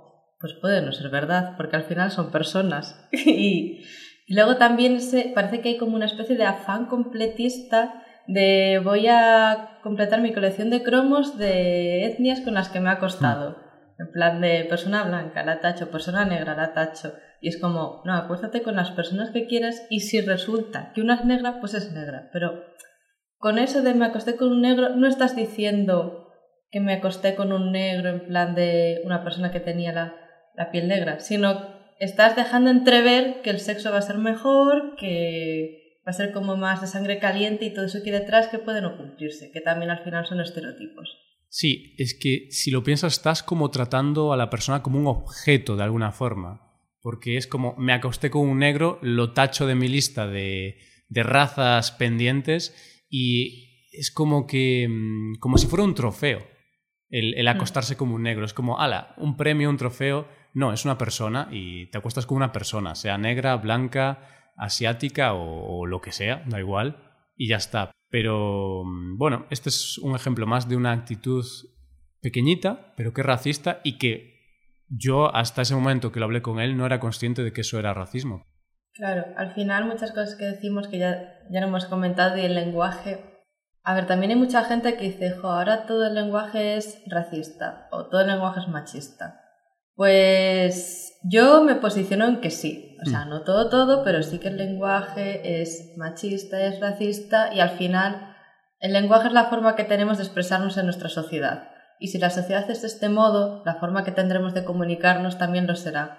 pues 0.43 0.53
puede 0.61 0.83
no 0.83 0.93
ser 0.93 1.09
verdad, 1.09 1.55
porque 1.57 1.77
al 1.77 1.85
final 1.85 2.11
son 2.11 2.31
personas. 2.31 3.09
y, 3.13 3.85
y, 4.27 4.35
luego 4.35 4.57
también 4.57 5.01
se, 5.01 5.33
parece 5.35 5.63
que 5.63 5.71
hay 5.71 5.77
como 5.79 5.97
una 5.97 6.07
especie 6.07 6.37
de 6.37 6.45
afán 6.45 6.87
completista 6.87 8.03
de 8.27 8.81
voy 8.85 9.07
a 9.09 9.79
completar 9.83 10.21
mi 10.21 10.33
colección 10.33 10.69
de 10.69 10.83
cromos 10.83 11.39
de 11.39 12.07
etnias 12.07 12.41
con 12.41 12.55
las 12.55 12.69
que 12.69 12.81
me 12.81 12.91
ha 12.91 12.99
costado. 12.99 13.57
En 13.99 14.11
plan 14.11 14.41
de 14.41 14.65
persona 14.69 15.05
blanca, 15.05 15.45
la 15.45 15.61
tacho, 15.61 15.91
persona 15.91 16.25
negra, 16.25 16.57
la 16.57 16.75
tacho. 16.75 17.15
Y 17.41 17.49
es 17.49 17.61
como, 17.61 18.03
no, 18.05 18.15
acuérdate 18.15 18.63
con 18.63 18.77
las 18.77 18.91
personas 18.91 19.31
que 19.31 19.47
quieras 19.47 19.87
y 19.91 20.01
si 20.01 20.21
resulta 20.21 20.93
que 20.93 21.03
una 21.03 21.15
es 21.15 21.25
negra, 21.25 21.61
pues 21.61 21.75
es 21.75 21.93
negra. 21.93 22.31
Pero 22.33 22.65
con 23.39 23.59
eso 23.59 23.83
de 23.83 23.95
me 23.95 24.07
acosté 24.07 24.37
con 24.37 24.51
un 24.51 24.63
negro, 24.63 24.91
no 24.91 25.07
estás 25.07 25.37
diciendo 25.37 26.29
que 26.71 26.81
me 26.81 26.95
acosté 26.95 27.35
con 27.35 27.53
un 27.53 27.71
negro 27.71 28.09
en 28.09 28.27
plan 28.27 28.55
de 28.55 29.03
una 29.05 29.23
persona 29.23 29.53
que 29.53 29.61
tenía 29.61 29.93
la, 29.93 30.15
la 30.57 30.71
piel 30.71 30.89
negra, 30.89 31.21
sino 31.21 31.67
estás 31.99 32.37
dejando 32.37 32.71
entrever 32.71 33.43
que 33.43 33.51
el 33.51 33.61
sexo 33.61 33.91
va 33.91 33.99
a 33.99 34.03
ser 34.03 34.19
mejor, 34.19 34.97
que 34.97 35.99
va 36.07 36.11
a 36.11 36.15
ser 36.15 36.33
como 36.33 36.57
más 36.57 36.81
de 36.81 36.87
sangre 36.87 37.19
caliente 37.19 37.65
y 37.65 37.73
todo 37.73 37.85
eso 37.85 38.03
que 38.03 38.11
hay 38.11 38.21
detrás 38.21 38.49
que 38.49 38.59
puede 38.59 38.83
no 38.83 38.97
cumplirse, 38.97 39.51
que 39.53 39.61
también 39.61 39.91
al 39.91 40.03
final 40.03 40.27
son 40.27 40.41
estereotipos. 40.41 41.17
Sí, 41.49 41.95
es 41.99 42.19
que 42.19 42.49
si 42.51 42.71
lo 42.71 42.83
piensas 42.83 43.13
estás 43.15 43.43
como 43.43 43.71
tratando 43.71 44.33
a 44.33 44.37
la 44.37 44.51
persona 44.51 44.83
como 44.83 44.99
un 44.99 45.07
objeto 45.07 45.77
de 45.77 45.85
alguna 45.85 46.11
forma, 46.11 46.61
porque 47.01 47.37
es 47.37 47.47
como 47.47 47.77
me 47.77 47.93
acosté 47.93 48.31
con 48.31 48.49
un 48.49 48.59
negro, 48.59 48.99
lo 49.03 49.33
tacho 49.33 49.67
de 49.67 49.75
mi 49.75 49.89
lista 49.89 50.27
de, 50.27 50.79
de 51.09 51.23
razas 51.23 51.93
pendientes 51.93 53.05
y 53.09 53.89
es 53.93 54.11
como 54.11 54.47
que 54.47 54.89
mm, 54.89 55.35
como 55.41 55.59
si 55.59 55.67
fuera 55.67 55.85
un 55.85 55.95
trofeo 55.95 56.41
el, 57.13 57.35
el 57.35 57.45
mm. 57.45 57.49
acostarse 57.49 57.97
como 57.97 58.17
un 58.17 58.23
negro, 58.23 58.45
es 58.45 58.55
como, 58.55 58.81
ala, 58.81 59.15
un 59.19 59.37
premio, 59.37 59.71
un 59.71 59.77
trofeo, 59.77 60.27
no, 60.55 60.73
es 60.73 60.85
una 60.85 60.99
persona 60.99 61.49
y 61.51 61.87
te 61.87 61.99
acuestas 61.99 62.27
con 62.27 62.37
una 62.37 62.53
persona, 62.53 62.95
sea 62.95 63.19
negra, 63.19 63.57
blanca, 63.57 64.53
asiática 64.57 65.33
o, 65.35 65.87
lo 65.87 66.01
que 66.01 66.13
sea, 66.13 66.43
da 66.47 66.59
igual, 66.59 66.97
y 67.37 67.49
ya 67.49 67.57
está. 67.57 67.91
Pero 68.11 68.85
mm, 68.85 69.17
bueno, 69.17 69.47
este 69.51 69.71
es 69.71 69.99
un 69.99 70.15
ejemplo 70.15 70.47
más 70.47 70.69
de 70.69 70.77
una 70.77 70.93
actitud 70.93 71.45
pequeñita, 72.21 72.95
pero 72.97 73.13
que 73.13 73.23
racista 73.23 73.81
y 73.83 73.99
que 73.99 74.33
yo 74.89 75.35
hasta 75.35 75.63
ese 75.63 75.75
momento 75.75 76.13
que 76.13 76.21
lo 76.21 76.27
hablé 76.27 76.43
con 76.43 76.61
él 76.61 76.77
no 76.77 76.85
era 76.85 77.01
consciente 77.01 77.43
de 77.43 77.53
que 77.53 77.63
eso 77.63 77.79
era 77.79 77.95
racismo. 77.95 78.45
Claro, 78.93 79.25
al 79.39 79.55
final 79.55 79.87
muchas 79.87 80.11
cosas 80.11 80.35
que 80.37 80.45
decimos 80.45 80.87
que 80.87 80.99
ya, 80.99 81.41
ya 81.51 81.61
no 81.61 81.69
hemos 81.69 81.87
comentado 81.87 82.37
y 82.37 82.43
el 82.43 82.55
lenguaje... 82.55 83.29
A 83.85 83.95
ver, 83.95 84.07
también 84.07 84.31
hay 84.31 84.39
mucha 84.39 84.63
gente 84.65 84.97
que 84.97 85.07
dice, 85.07 85.33
jo, 85.33 85.49
ahora 85.49 85.87
todo 85.87 86.07
el 86.07 86.15
lenguaje 86.15 86.77
es 86.77 87.03
racista 87.07 87.89
o 87.91 88.07
todo 88.07 88.21
el 88.21 88.29
lenguaje 88.29 88.61
es 88.61 88.69
machista. 88.69 89.42
Pues 89.95 91.19
yo 91.25 91.63
me 91.63 91.77
posiciono 91.77 92.27
en 92.27 92.41
que 92.41 92.51
sí. 92.51 92.97
O 93.05 93.09
sea, 93.09 93.25
mm. 93.25 93.31
no 93.31 93.43
todo, 93.43 93.69
todo, 93.69 94.05
pero 94.05 94.23
sí 94.23 94.39
que 94.39 94.49
el 94.49 94.57
lenguaje 94.57 95.63
es 95.63 95.95
machista, 95.97 96.61
es 96.65 96.81
racista 96.81 97.53
y 97.55 97.61
al 97.61 97.71
final 97.71 98.37
el 98.81 98.93
lenguaje 98.93 99.29
es 99.29 99.33
la 99.33 99.45
forma 99.45 99.77
que 99.77 99.85
tenemos 99.85 100.19
de 100.19 100.25
expresarnos 100.25 100.77
en 100.77 100.87
nuestra 100.87 101.09
sociedad. 101.09 101.69
Y 102.01 102.09
si 102.09 102.19
la 102.19 102.31
sociedad 102.31 102.69
es 102.69 102.83
de 102.83 102.89
este 102.89 103.09
modo, 103.09 103.63
la 103.65 103.77
forma 103.77 104.03
que 104.03 104.11
tendremos 104.11 104.55
de 104.55 104.65
comunicarnos 104.65 105.39
también 105.39 105.67
lo 105.67 105.77
será. 105.77 106.19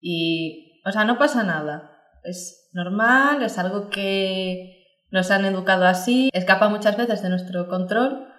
Y, 0.00 0.82
o 0.84 0.90
sea, 0.90 1.04
no 1.04 1.18
pasa 1.18 1.44
nada. 1.44 1.92
Es 2.24 2.68
normal, 2.72 3.42
es 3.42 3.58
algo 3.58 3.90
que 3.90 4.80
nos 5.10 5.30
han 5.30 5.44
educado 5.44 5.86
así, 5.86 6.30
escapa 6.32 6.68
muchas 6.68 6.96
veces 6.96 7.22
de 7.22 7.28
nuestro 7.28 7.68
control 7.68 8.29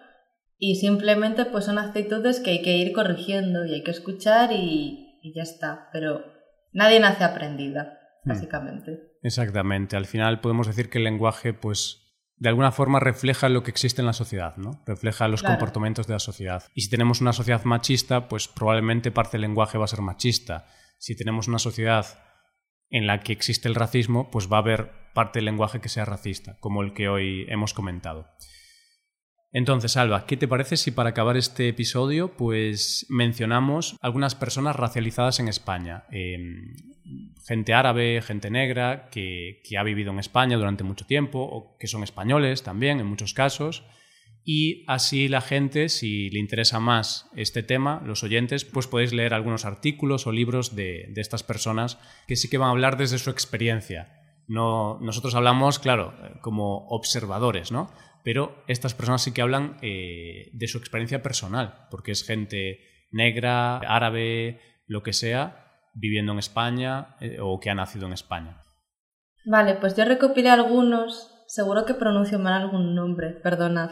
y 0.63 0.75
simplemente 0.75 1.45
pues 1.45 1.65
son 1.65 1.79
actitudes 1.79 2.39
que 2.39 2.51
hay 2.51 2.61
que 2.61 2.77
ir 2.77 2.93
corrigiendo 2.93 3.65
y 3.65 3.73
hay 3.73 3.83
que 3.83 3.89
escuchar 3.89 4.51
y, 4.51 5.19
ya 5.35 5.41
está. 5.41 5.89
Pero 5.91 6.23
nadie 6.71 6.99
nace 6.99 7.23
aprendida, 7.23 7.97
hmm. 8.23 8.29
básicamente. 8.29 9.17
Exactamente. 9.23 9.97
Al 9.97 10.05
final 10.05 10.39
podemos 10.39 10.67
decir 10.67 10.91
que 10.91 10.99
el 10.99 11.05
lenguaje 11.05 11.53
pues 11.53 11.97
de 12.37 12.49
alguna 12.49 12.71
forma 12.71 12.99
refleja 12.99 13.49
lo 13.49 13.63
que 13.63 13.71
existe 13.71 14.03
en 14.03 14.05
la 14.05 14.13
sociedad, 14.13 14.55
¿no? 14.57 14.83
Refleja 14.85 15.27
los 15.27 15.41
comportamientos 15.41 16.05
de 16.05 16.13
la 16.13 16.19
sociedad. 16.19 16.63
Y 16.75 16.81
si 16.81 16.91
tenemos 16.91 17.21
una 17.21 17.33
sociedad 17.33 17.63
machista, 17.63 18.27
pues 18.27 18.47
probablemente 18.47 19.09
parte 19.09 19.37
del 19.37 19.41
lenguaje 19.41 19.79
va 19.79 19.85
a 19.85 19.87
ser 19.87 20.01
machista. 20.01 20.67
Si 20.99 21.15
tenemos 21.15 21.47
una 21.47 21.59
sociedad 21.59 22.05
en 22.91 23.07
la 23.07 23.21
que 23.21 23.33
existe 23.33 23.67
el 23.67 23.75
racismo, 23.75 24.29
pues 24.29 24.47
va 24.51 24.57
a 24.57 24.61
haber 24.61 24.91
parte 25.15 25.39
del 25.39 25.45
lenguaje 25.45 25.81
que 25.81 25.89
sea 25.89 26.05
racista, 26.05 26.57
como 26.59 26.83
el 26.83 26.93
que 26.93 27.09
hoy 27.09 27.47
hemos 27.49 27.73
comentado. 27.73 28.27
Entonces, 29.53 29.97
Alba, 29.97 30.25
¿qué 30.25 30.37
te 30.37 30.47
parece 30.47 30.77
si 30.77 30.91
para 30.91 31.09
acabar 31.09 31.35
este 31.35 31.67
episodio 31.67 32.37
pues 32.37 33.05
mencionamos 33.09 33.97
algunas 33.99 34.33
personas 34.33 34.77
racializadas 34.77 35.41
en 35.41 35.49
España? 35.49 36.05
Em, 36.09 36.73
gente 37.45 37.73
árabe, 37.73 38.21
gente 38.21 38.49
negra 38.49 39.09
que, 39.09 39.61
ha 39.77 39.83
vivido 39.83 40.11
en 40.11 40.19
España 40.19 40.57
durante 40.57 40.85
mucho 40.85 41.05
tiempo 41.05 41.39
o 41.41 41.77
que 41.77 41.87
son 41.87 42.03
españoles 42.03 42.63
también 42.63 43.01
en 43.01 43.07
muchos 43.07 43.33
casos. 43.33 43.83
Y 44.43 44.85
así 44.87 45.27
la 45.27 45.41
gente, 45.41 45.89
si 45.89 46.29
le 46.29 46.39
interesa 46.39 46.79
más 46.79 47.29
este 47.35 47.61
tema, 47.61 48.01
los 48.05 48.23
oyentes, 48.23 48.63
pues 48.63 48.87
podéis 48.87 49.11
leer 49.11 49.33
algunos 49.33 49.65
artículos 49.65 50.25
o 50.27 50.31
libros 50.31 50.75
de, 50.75 51.07
de 51.09 51.21
estas 51.21 51.43
personas 51.43 51.99
que 52.25 52.37
sí 52.37 52.49
que 52.49 52.57
van 52.57 52.69
a 52.69 52.71
hablar 52.71 52.97
desde 52.97 53.19
su 53.19 53.29
experiencia. 53.29 54.17
No, 54.47 54.97
nosotros 55.01 55.35
hablamos, 55.35 55.77
claro, 55.77 56.13
como 56.41 56.87
observadores, 56.87 57.71
¿no? 57.71 57.91
Pero 58.23 58.63
estas 58.67 58.93
personas 58.93 59.21
sí 59.21 59.33
que 59.33 59.41
hablan 59.41 59.77
eh, 59.81 60.49
de 60.53 60.67
su 60.67 60.77
experiencia 60.77 61.21
personal, 61.21 61.87
porque 61.89 62.11
es 62.11 62.25
gente 62.25 62.79
negra, 63.11 63.77
árabe, 63.77 64.59
lo 64.87 65.03
que 65.03 65.13
sea, 65.13 65.89
viviendo 65.93 66.31
en 66.31 66.39
España 66.39 67.15
eh, 67.19 67.37
o 67.41 67.59
que 67.59 67.69
ha 67.69 67.75
nacido 67.75 68.07
en 68.07 68.13
España. 68.13 68.61
Vale, 69.45 69.75
pues 69.75 69.95
yo 69.95 70.05
recopilé 70.05 70.49
algunos, 70.49 71.43
seguro 71.47 71.85
que 71.85 71.93
pronuncio 71.93 72.39
mal 72.39 72.53
algún 72.53 72.95
nombre, 72.95 73.31
perdonad. 73.31 73.91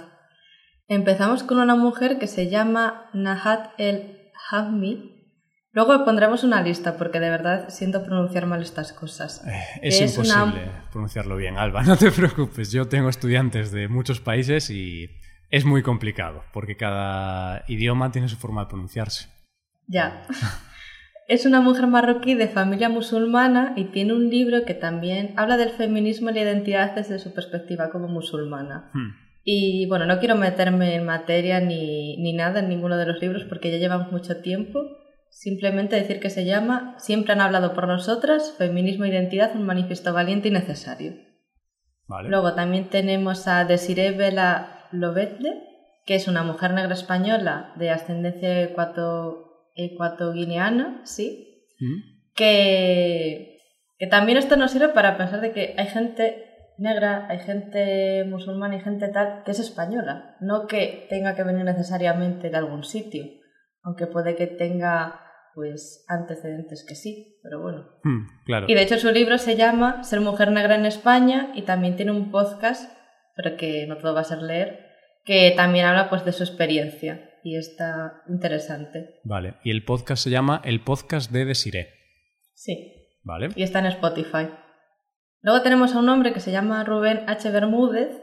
Empezamos 0.88 1.44
con 1.44 1.60
una 1.60 1.76
mujer 1.76 2.20
que 2.20 2.28
se 2.28 2.50
llama 2.50 3.10
Nahat 3.14 3.72
el 3.78 4.32
Hammi 4.50 5.19
Luego 5.72 6.04
pondremos 6.04 6.44
una 6.44 6.62
lista 6.64 6.98
porque 6.98 7.20
de 7.20 7.30
verdad 7.30 7.70
siento 7.70 8.04
pronunciar 8.04 8.48
mal 8.48 8.62
estas 8.62 8.92
cosas. 8.92 9.46
Eh, 9.46 9.62
es, 9.84 10.02
imposible 10.02 10.72
pronunciarlo 10.92 11.36
bien, 11.36 11.58
Alba, 11.58 11.84
no 11.88 11.96
te 11.96 12.12
preocupes. 12.12 12.72
Yo 12.72 12.88
tengo 12.88 13.10
estudiantes 13.10 13.72
de 13.72 13.88
muchos 13.88 14.20
países 14.20 14.70
y 14.72 15.10
es 15.52 15.66
muy 15.66 15.84
complicado 15.84 16.44
porque 16.54 16.76
cada 16.76 17.64
idioma 17.68 18.12
tiene 18.12 18.30
su 18.30 18.38
forma 18.38 18.62
de 18.62 18.68
pronunciarse. 18.68 19.30
Ya. 19.86 20.26
es 21.28 21.46
una 21.46 21.62
mujer 21.62 21.86
marroquí 21.86 22.34
de 22.34 22.48
familia 22.48 22.90
musulmana 22.90 23.74
y 23.76 23.86
tiene 23.86 24.14
un 24.14 24.30
libro 24.30 24.66
que 24.66 24.74
también 24.74 25.34
habla 25.38 25.58
del 25.58 25.70
feminismo 25.70 26.32
y 26.32 26.34
la 26.34 26.42
identidad 26.42 26.96
desde 26.96 27.20
su 27.20 27.32
perspectiva 27.36 27.92
como 27.92 28.08
musulmana. 28.08 28.90
Hmm. 28.94 29.12
Y 29.44 29.86
bueno, 29.88 30.08
no 30.08 30.18
quiero 30.18 30.36
meterme 30.36 30.96
en 30.96 31.06
materia 31.06 31.60
ni, 31.60 32.18
ni 32.18 32.34
nada 32.34 32.60
en 32.60 32.70
ninguno 32.70 32.98
de 32.98 33.06
los 33.06 33.22
libros 33.22 33.44
porque 33.44 33.72
ya 33.72 33.78
llevamos 33.78 34.12
mucho 34.12 34.42
tiempo 34.42 34.99
Simplemente 35.30 35.96
decir 35.96 36.20
que 36.20 36.30
se 36.30 36.46
llama 36.46 36.96
Siempre 36.98 37.34
han 37.34 37.42
hablado 37.42 37.74
por 37.74 37.88
nosotras, 37.88 38.56
Feminismo 38.58 39.06
e 39.06 39.10
Identidad, 39.10 39.56
un 39.56 39.64
manifiesto 39.64 40.14
valiente 40.14 40.50
y 40.50 40.52
necesario. 40.52 41.14
Luego 42.28 42.56
también 42.56 42.90
tenemos 42.90 43.48
a 43.48 43.66
Desiree 43.66 44.12
Vela 44.12 44.88
Lobedle, 44.92 45.64
que 46.06 46.16
es 46.16 46.28
una 46.28 46.44
mujer 46.44 46.72
negra 46.74 46.94
española 46.94 47.72
de 47.78 47.92
ascendencia 47.92 48.64
ecuato, 48.64 49.70
ecuatoguineana, 49.76 51.02
¿sí? 51.04 51.66
Mm. 51.80 52.34
Que, 52.34 53.60
que 54.00 54.08
también 54.08 54.38
esto 54.38 54.58
nos 54.58 54.72
sirve 54.72 54.90
para 54.90 55.18
pensar 55.18 55.40
de 55.40 55.52
que 55.52 55.76
hay 55.78 55.88
gente 55.88 56.50
negra, 56.80 57.28
hay 57.30 57.40
gente 57.40 58.24
musulmana 58.26 58.78
y 58.78 58.82
gente 58.82 59.10
tal 59.10 59.44
que 59.44 59.52
es 59.52 59.60
española, 59.60 60.36
no 60.40 60.66
que 60.66 61.06
tenga 61.10 61.36
que 61.36 61.44
venir 61.44 61.64
necesariamente 61.64 62.50
de 62.50 62.58
algún 62.58 62.84
sitio 62.84 63.39
aunque 63.90 64.06
puede 64.06 64.36
que 64.36 64.46
tenga 64.46 65.20
pues 65.56 66.06
antecedentes 66.08 66.86
que 66.88 66.94
sí, 66.94 67.40
pero 67.42 67.60
bueno. 67.60 67.88
Hmm, 68.04 68.28
claro. 68.46 68.68
Y 68.70 68.76
de 68.76 68.84
hecho 68.84 69.00
su 69.00 69.12
libro 69.12 69.40
se 69.40 69.56
llama 69.56 70.04
Ser 70.04 70.22
mujer 70.22 70.52
negra 70.52 70.76
en 70.76 70.86
España 70.86 71.52
y 71.56 71.64
también 71.64 71.96
tiene 71.96 72.12
un 72.12 72.30
podcast, 72.30 72.92
pero 73.36 73.58
que 73.58 73.88
no 73.88 73.98
todo 73.98 74.14
va 74.14 74.22
a 74.22 74.26
ser 74.26 74.44
leer, 74.44 74.86
que 75.26 75.54
también 75.58 75.88
habla 75.88 76.08
pues 76.08 76.24
de 76.24 76.34
su 76.34 76.44
experiencia 76.44 77.32
y 77.44 77.58
está 77.58 78.22
interesante. 78.30 79.16
Vale, 79.24 79.56
y 79.64 79.72
el 79.72 79.84
podcast 79.84 80.24
se 80.24 80.30
llama 80.30 80.62
El 80.64 80.84
podcast 80.84 81.32
de 81.32 81.46
Desiree. 81.46 81.90
Sí. 82.54 82.94
Vale. 83.24 83.50
Y 83.56 83.64
está 83.64 83.80
en 83.80 83.88
Spotify. 83.88 84.50
Luego 85.42 85.64
tenemos 85.64 85.96
a 85.96 86.00
un 86.00 86.10
hombre 86.10 86.32
que 86.32 86.42
se 86.42 86.52
llama 86.52 86.84
Rubén 86.84 87.24
H. 87.28 87.50
Bermúdez, 87.50 88.22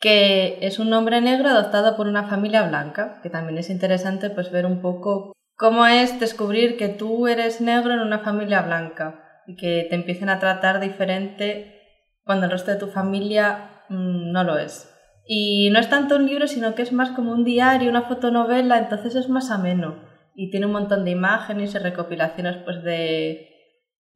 que 0.00 0.58
es 0.60 0.78
un 0.78 0.92
hombre 0.92 1.20
negro 1.20 1.48
adoptado 1.48 1.96
por 1.96 2.06
una 2.06 2.28
familia 2.28 2.66
blanca, 2.68 3.20
que 3.22 3.30
también 3.30 3.58
es 3.58 3.70
interesante 3.70 4.30
pues 4.30 4.50
ver 4.50 4.66
un 4.66 4.80
poco 4.82 5.32
cómo 5.56 5.86
es 5.86 6.18
descubrir 6.20 6.76
que 6.76 6.88
tú 6.88 7.26
eres 7.26 7.60
negro 7.60 7.94
en 7.94 8.00
una 8.00 8.18
familia 8.20 8.62
blanca 8.62 9.20
y 9.46 9.56
que 9.56 9.86
te 9.88 9.94
empiecen 9.94 10.28
a 10.28 10.40
tratar 10.40 10.80
diferente 10.80 11.80
cuando 12.24 12.46
el 12.46 12.52
resto 12.52 12.70
de 12.70 12.78
tu 12.78 12.88
familia 12.88 13.82
mm, 13.88 14.32
no 14.32 14.44
lo 14.44 14.58
es. 14.58 14.90
Y 15.26 15.70
no 15.70 15.78
es 15.78 15.88
tanto 15.88 16.16
un 16.16 16.26
libro, 16.26 16.46
sino 16.46 16.74
que 16.74 16.82
es 16.82 16.92
más 16.92 17.10
como 17.10 17.32
un 17.32 17.44
diario, 17.44 17.88
una 17.88 18.02
fotonovela, 18.02 18.78
entonces 18.78 19.14
es 19.14 19.28
más 19.28 19.50
ameno 19.50 20.12
y 20.34 20.50
tiene 20.50 20.66
un 20.66 20.72
montón 20.72 21.04
de 21.04 21.12
imágenes 21.12 21.74
y 21.74 21.78
recopilaciones 21.78 22.56
pues 22.64 22.82
de, 22.82 23.48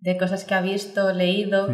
de 0.00 0.18
cosas 0.18 0.44
que 0.44 0.54
ha 0.54 0.60
visto, 0.60 1.12
leído. 1.12 1.68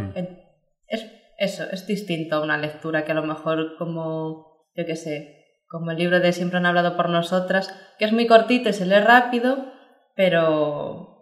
Es 1.38 1.54
eso, 1.54 1.70
es 1.70 1.86
distinto 1.86 2.36
a 2.36 2.42
una 2.42 2.58
lectura 2.58 3.04
que 3.04 3.12
a 3.12 3.16
lo 3.16 3.24
mejor 3.24 3.76
como, 3.78 4.68
yo 4.74 4.86
qué 4.86 4.96
sé, 4.96 5.44
como 5.66 5.90
el 5.90 5.98
libro 5.98 6.20
de 6.20 6.32
Siempre 6.32 6.58
han 6.58 6.66
hablado 6.66 6.96
por 6.96 7.08
nosotras, 7.08 7.74
que 7.98 8.04
es 8.04 8.12
muy 8.12 8.26
cortito 8.26 8.68
y 8.68 8.72
se 8.72 8.86
lee 8.86 9.00
rápido, 9.00 9.72
pero 10.14 11.14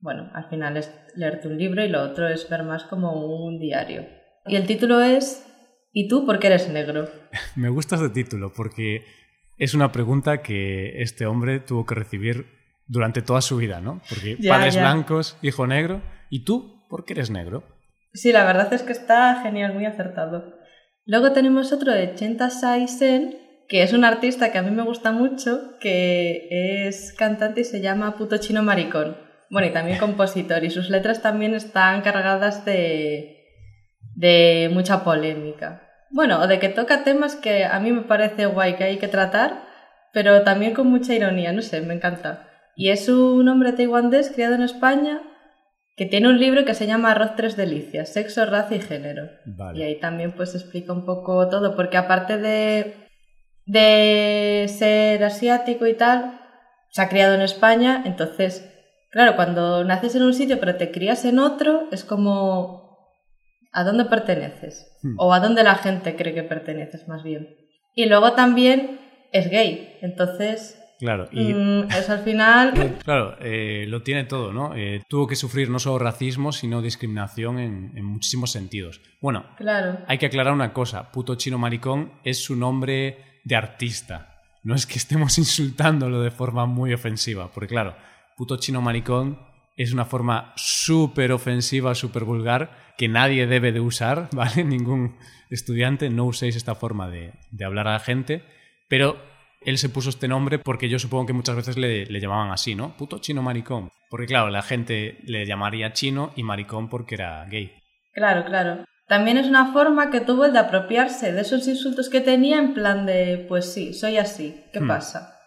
bueno, 0.00 0.30
al 0.34 0.48
final 0.48 0.76
es 0.76 0.94
leerte 1.16 1.48
un 1.48 1.58
libro 1.58 1.84
y 1.84 1.88
lo 1.88 2.02
otro 2.02 2.28
es 2.28 2.48
ver 2.48 2.62
más 2.62 2.84
como 2.84 3.44
un 3.44 3.58
diario. 3.58 4.06
Y 4.46 4.56
el 4.56 4.66
título 4.66 5.00
es 5.00 5.44
¿Y 5.92 6.06
tú 6.06 6.24
por 6.26 6.38
qué 6.38 6.48
eres 6.48 6.68
negro? 6.68 7.08
Me 7.56 7.68
gusta 7.68 7.96
este 7.96 8.10
título 8.10 8.52
porque 8.54 9.04
es 9.56 9.74
una 9.74 9.90
pregunta 9.90 10.42
que 10.42 11.02
este 11.02 11.26
hombre 11.26 11.60
tuvo 11.60 11.86
que 11.86 11.94
recibir 11.94 12.46
durante 12.86 13.22
toda 13.22 13.40
su 13.40 13.56
vida, 13.56 13.80
¿no? 13.80 14.00
Porque 14.08 14.38
padres 14.46 14.76
blancos, 14.76 15.36
hijo 15.42 15.66
negro, 15.66 16.00
¿y 16.30 16.44
tú 16.44 16.86
por 16.88 17.04
qué 17.04 17.14
eres 17.14 17.30
negro? 17.30 17.64
Sí, 18.12 18.32
la 18.32 18.44
verdad 18.44 18.72
es 18.72 18.82
que 18.82 18.92
está 18.92 19.42
genial, 19.42 19.74
muy 19.74 19.86
acertado. 19.86 20.54
Luego 21.04 21.32
tenemos 21.32 21.72
otro 21.72 21.92
de 21.92 22.14
Chenta 22.14 22.50
Saisen, 22.50 23.38
que 23.68 23.82
es 23.82 23.92
un 23.92 24.04
artista 24.04 24.50
que 24.50 24.58
a 24.58 24.62
mí 24.62 24.70
me 24.70 24.82
gusta 24.82 25.12
mucho, 25.12 25.78
que 25.80 26.48
es 26.50 27.12
cantante 27.12 27.62
y 27.62 27.64
se 27.64 27.80
llama 27.80 28.16
Puto 28.16 28.38
Chino 28.38 28.62
Maricón. 28.62 29.16
Bueno, 29.50 29.68
y 29.68 29.72
también 29.72 29.98
compositor, 29.98 30.64
y 30.64 30.70
sus 30.70 30.90
letras 30.90 31.22
también 31.22 31.54
están 31.54 32.02
cargadas 32.02 32.64
de, 32.64 33.46
de 34.14 34.70
mucha 34.72 35.04
polémica. 35.04 35.82
Bueno, 36.10 36.40
o 36.40 36.46
de 36.46 36.58
que 36.58 36.68
toca 36.68 37.04
temas 37.04 37.36
que 37.36 37.64
a 37.64 37.78
mí 37.80 37.92
me 37.92 38.02
parece 38.02 38.46
guay 38.46 38.74
que 38.76 38.84
hay 38.84 38.98
que 38.98 39.08
tratar, 39.08 39.62
pero 40.12 40.42
también 40.42 40.74
con 40.74 40.88
mucha 40.88 41.14
ironía, 41.14 41.52
no 41.52 41.62
sé, 41.62 41.80
me 41.80 41.94
encanta. 41.94 42.48
Y 42.74 42.90
es 42.90 43.08
un 43.08 43.48
hombre 43.48 43.72
taiwanés 43.72 44.30
criado 44.30 44.54
en 44.54 44.62
España 44.62 45.22
que 45.98 46.06
tiene 46.06 46.28
un 46.28 46.38
libro 46.38 46.64
que 46.64 46.74
se 46.74 46.86
llama 46.86 47.10
Arroz 47.10 47.34
Tres 47.34 47.56
Delicias, 47.56 48.12
Sexo, 48.12 48.46
Raza 48.46 48.76
y 48.76 48.80
Género. 48.80 49.30
Y 49.74 49.82
ahí 49.82 49.98
también 49.98 50.30
pues 50.30 50.54
explica 50.54 50.92
un 50.92 51.04
poco 51.04 51.48
todo, 51.48 51.74
porque 51.74 51.96
aparte 51.96 52.38
de, 52.38 52.94
de 53.66 54.66
ser 54.68 55.24
asiático 55.24 55.88
y 55.88 55.94
tal, 55.94 56.40
se 56.90 57.02
ha 57.02 57.08
criado 57.08 57.34
en 57.34 57.40
España, 57.40 58.04
entonces, 58.06 58.72
claro, 59.10 59.34
cuando 59.34 59.82
naces 59.82 60.14
en 60.14 60.22
un 60.22 60.34
sitio 60.34 60.60
pero 60.60 60.76
te 60.76 60.92
crías 60.92 61.24
en 61.24 61.40
otro, 61.40 61.88
es 61.90 62.04
como 62.04 62.96
a 63.72 63.82
dónde 63.82 64.04
perteneces, 64.04 64.96
hmm. 65.02 65.16
o 65.18 65.34
a 65.34 65.40
dónde 65.40 65.64
la 65.64 65.74
gente 65.74 66.14
cree 66.14 66.32
que 66.32 66.44
perteneces 66.44 67.08
más 67.08 67.24
bien. 67.24 67.56
Y 67.96 68.06
luego 68.06 68.34
también 68.34 69.00
es 69.32 69.50
gay, 69.50 69.98
entonces 70.00 70.80
Claro, 70.98 71.28
y. 71.30 71.54
Mm, 71.54 71.90
eso 71.90 72.12
al 72.12 72.24
final. 72.24 72.98
Claro, 73.04 73.36
eh, 73.40 73.86
lo 73.88 74.02
tiene 74.02 74.24
todo, 74.24 74.52
¿no? 74.52 74.74
Eh, 74.74 75.02
tuvo 75.08 75.26
que 75.26 75.36
sufrir 75.36 75.70
no 75.70 75.78
solo 75.78 75.98
racismo, 75.98 76.52
sino 76.52 76.82
discriminación 76.82 77.58
en, 77.58 78.04
muchísimos 78.04 78.50
sentidos. 78.50 79.00
Bueno, 79.20 79.46
claro. 79.56 80.00
hay 80.06 80.18
que 80.18 80.26
aclarar 80.26 80.52
una 80.52 80.72
cosa: 80.72 81.12
puto 81.12 81.36
chino 81.36 81.58
maricón 81.58 82.12
es 82.24 82.42
su 82.42 82.56
nombre 82.56 83.40
de 83.44 83.56
artista. 83.56 84.42
No 84.64 84.74
es 84.74 84.86
que 84.86 84.98
estemos 84.98 85.38
insultándolo 85.38 86.20
de 86.20 86.30
forma 86.30 86.66
muy 86.66 86.92
ofensiva, 86.92 87.50
porque 87.52 87.68
claro, 87.68 87.96
puto 88.36 88.56
chino 88.56 88.80
maricón 88.80 89.38
es 89.76 89.92
una 89.92 90.04
forma 90.04 90.52
súper 90.56 91.30
ofensiva, 91.30 91.94
súper 91.94 92.24
vulgar, 92.24 92.94
que 92.98 93.06
nadie 93.06 93.46
debe 93.46 93.70
de 93.70 93.80
usar, 93.80 94.28
¿vale? 94.32 94.64
Ningún 94.64 95.16
estudiante, 95.48 96.10
no 96.10 96.24
uséis 96.24 96.56
esta 96.56 96.74
forma 96.74 97.08
de, 97.08 97.32
de 97.52 97.64
hablar 97.64 97.86
a 97.86 97.92
la 97.92 98.00
gente, 98.00 98.42
pero 98.88 99.37
él 99.60 99.78
se 99.78 99.88
puso 99.88 100.10
este 100.10 100.28
nombre 100.28 100.58
porque 100.58 100.88
yo 100.88 100.98
supongo 100.98 101.26
que 101.26 101.32
muchas 101.32 101.56
veces 101.56 101.76
le, 101.76 102.06
llamaban 102.20 102.52
así, 102.52 102.74
¿no? 102.74 102.96
Puto 102.96 103.18
chino 103.18 103.42
maricón. 103.42 103.90
Porque 104.10 104.26
claro, 104.26 104.50
la 104.50 104.62
gente 104.62 105.18
le 105.24 105.46
llamaría 105.46 105.92
chino 105.92 106.32
y 106.36 106.42
maricón 106.42 106.88
porque 106.88 107.16
era 107.16 107.44
gay. 107.46 107.72
Claro, 108.12 108.44
claro. 108.44 108.84
También 109.06 109.38
es 109.38 109.46
una 109.46 109.72
forma 109.72 110.10
que 110.10 110.20
tuvo 110.20 110.44
el 110.44 110.52
de 110.52 110.58
apropiarse 110.58 111.32
de 111.32 111.40
esos 111.40 111.66
insultos 111.66 112.08
que 112.08 112.20
tenía 112.20 112.58
en 112.58 112.74
plan 112.74 113.06
de, 113.06 113.46
pues 113.48 113.72
sí, 113.72 113.94
soy 113.94 114.18
así, 114.18 114.64
¿qué 114.72 114.80
hmm. 114.80 114.88
pasa? 114.88 115.38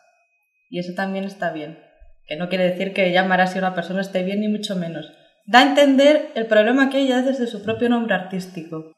Y 0.69 0.80
eso 0.80 0.93
también 0.95 1.26
está 1.26 1.52
bien. 1.52 1.80
Que 2.26 2.38
no 2.38 2.50
quiere 2.50 2.69
decir 2.69 2.93
que 2.93 3.12
llamar 3.12 3.41
así 3.41 3.58
a 3.58 3.62
una 3.62 3.76
persona 3.76 4.02
esté 4.02 4.24
bien, 4.24 4.39
ni 4.39 4.47
mucho 4.47 4.76
menos. 4.76 5.12
Da 5.45 5.60
a 5.60 5.63
entender 5.63 6.32
el 6.36 6.47
problema 6.47 6.89
que 6.89 7.00
ella 7.00 7.21
desde 7.21 7.47
su 7.47 7.63
propio 7.63 7.89
nombre 7.89 8.15
artístico. 8.15 8.93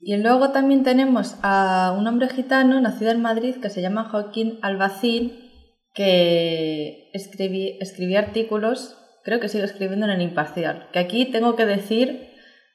Y 0.00 0.16
luego 0.16 0.50
también 0.50 0.82
tenemos 0.82 1.36
a 1.42 1.94
un 1.96 2.06
hombre 2.06 2.28
gitano 2.30 2.80
nacido 2.80 3.10
en 3.10 3.20
Madrid 3.20 3.56
que 3.60 3.68
se 3.68 3.82
llama 3.82 4.04
Joaquín 4.04 4.58
Albacín, 4.62 5.50
que 5.92 7.10
escribía 7.12 8.20
artículos, 8.20 8.96
creo 9.24 9.40
que 9.40 9.48
sigue 9.48 9.64
escribiendo 9.64 10.06
en 10.06 10.12
el 10.12 10.22
Imparcial. 10.22 10.88
Que 10.92 11.00
aquí 11.00 11.26
tengo 11.26 11.54
que 11.54 11.66
decir, 11.66 12.30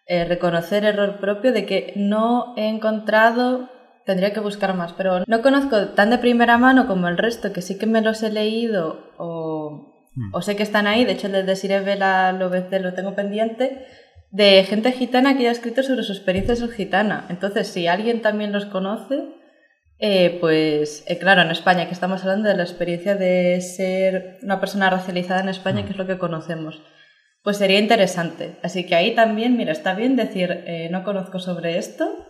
eh, 0.06 0.26
reconocer 0.26 0.86
error 0.86 1.20
propio 1.20 1.52
de 1.52 1.66
que 1.66 1.94
no 1.96 2.54
he 2.58 2.68
encontrado, 2.68 3.70
tendría 4.06 4.34
que 4.34 4.40
buscar 4.40 4.76
más, 4.76 4.94
pero 4.94 5.24
no 5.26 5.42
conozco 5.42 5.88
tan 5.90 6.12
de 6.12 6.20
primera 6.20 6.60
mano 6.60 6.86
como 6.86 7.08
el 7.08 7.18
resto, 7.18 7.52
que 7.52 7.64
sí 7.64 7.80
que 7.80 7.88
me 7.88 8.02
los 8.02 8.22
he 8.22 8.32
leído 8.32 9.14
o, 9.18 10.12
hmm. 10.14 10.42
sé 10.42 10.56
que 10.56 10.62
están 10.62 10.86
ahí. 10.86 11.06
De 11.06 11.14
hecho, 11.14 11.26
el 11.26 11.34
de 11.34 11.44
Desiree 11.44 11.80
Vela 11.80 12.32
lo, 12.34 12.50
lo 12.50 12.94
tengo 12.94 13.16
pendiente 13.16 13.88
de 14.36 14.66
gente 14.66 14.92
gitana 14.92 15.38
que 15.38 15.48
ha 15.48 15.52
escrito 15.52 15.82
sobre 15.82 16.04
su 16.04 16.12
experiencia 16.12 16.58
ser 16.58 16.70
gitana. 16.70 17.26
Entonces, 17.30 17.70
si 17.70 17.88
alguien 17.88 18.22
también 18.22 18.52
los 18.52 18.66
conoce, 18.66 19.30
eh, 19.98 20.38
pues 20.42 21.06
eh, 21.08 21.18
claro, 21.18 21.42
en 21.42 21.52
España, 21.52 21.88
que 21.88 21.94
estamos 21.94 22.22
hablando 22.22 22.50
de 22.50 22.58
la 22.58 22.64
experiencia 22.64 23.16
de 23.16 23.62
ser 23.62 24.40
una 24.44 24.60
persona 24.60 24.90
racializada 24.90 25.40
en 25.40 25.48
España, 25.48 25.86
que 25.86 25.92
es 25.92 25.98
lo 25.98 26.06
que 26.06 26.18
conocemos, 26.18 26.82
pues 27.44 27.56
sería 27.56 27.80
interesante. 27.80 28.58
Así 28.62 28.86
que 28.86 28.96
ahí 28.96 29.16
también, 29.16 29.56
mira, 29.56 29.72
está 29.72 29.94
bien 29.94 30.18
decir, 30.18 30.64
eh, 30.66 30.90
no 30.92 31.06
conozco 31.06 31.40
sobre 31.40 31.78
esto, 31.78 32.28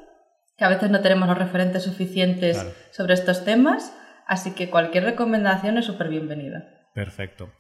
que 0.60 0.63
a 0.63 0.70
veces 0.70 0.91
no 0.91 1.02
tenemos 1.02 1.28
los 1.28 1.39
referentes 1.39 1.82
suficientes 1.82 2.63
sobre 2.91 3.15
estos 3.15 3.44
temas, 3.44 3.98
así 4.28 4.52
que 4.52 4.70
cualquier 4.70 5.06
recomendación 5.06 5.80
es 5.80 5.86
súper 5.86 6.10
bienvenida. 6.10 6.70
Perfecto. 6.94 7.52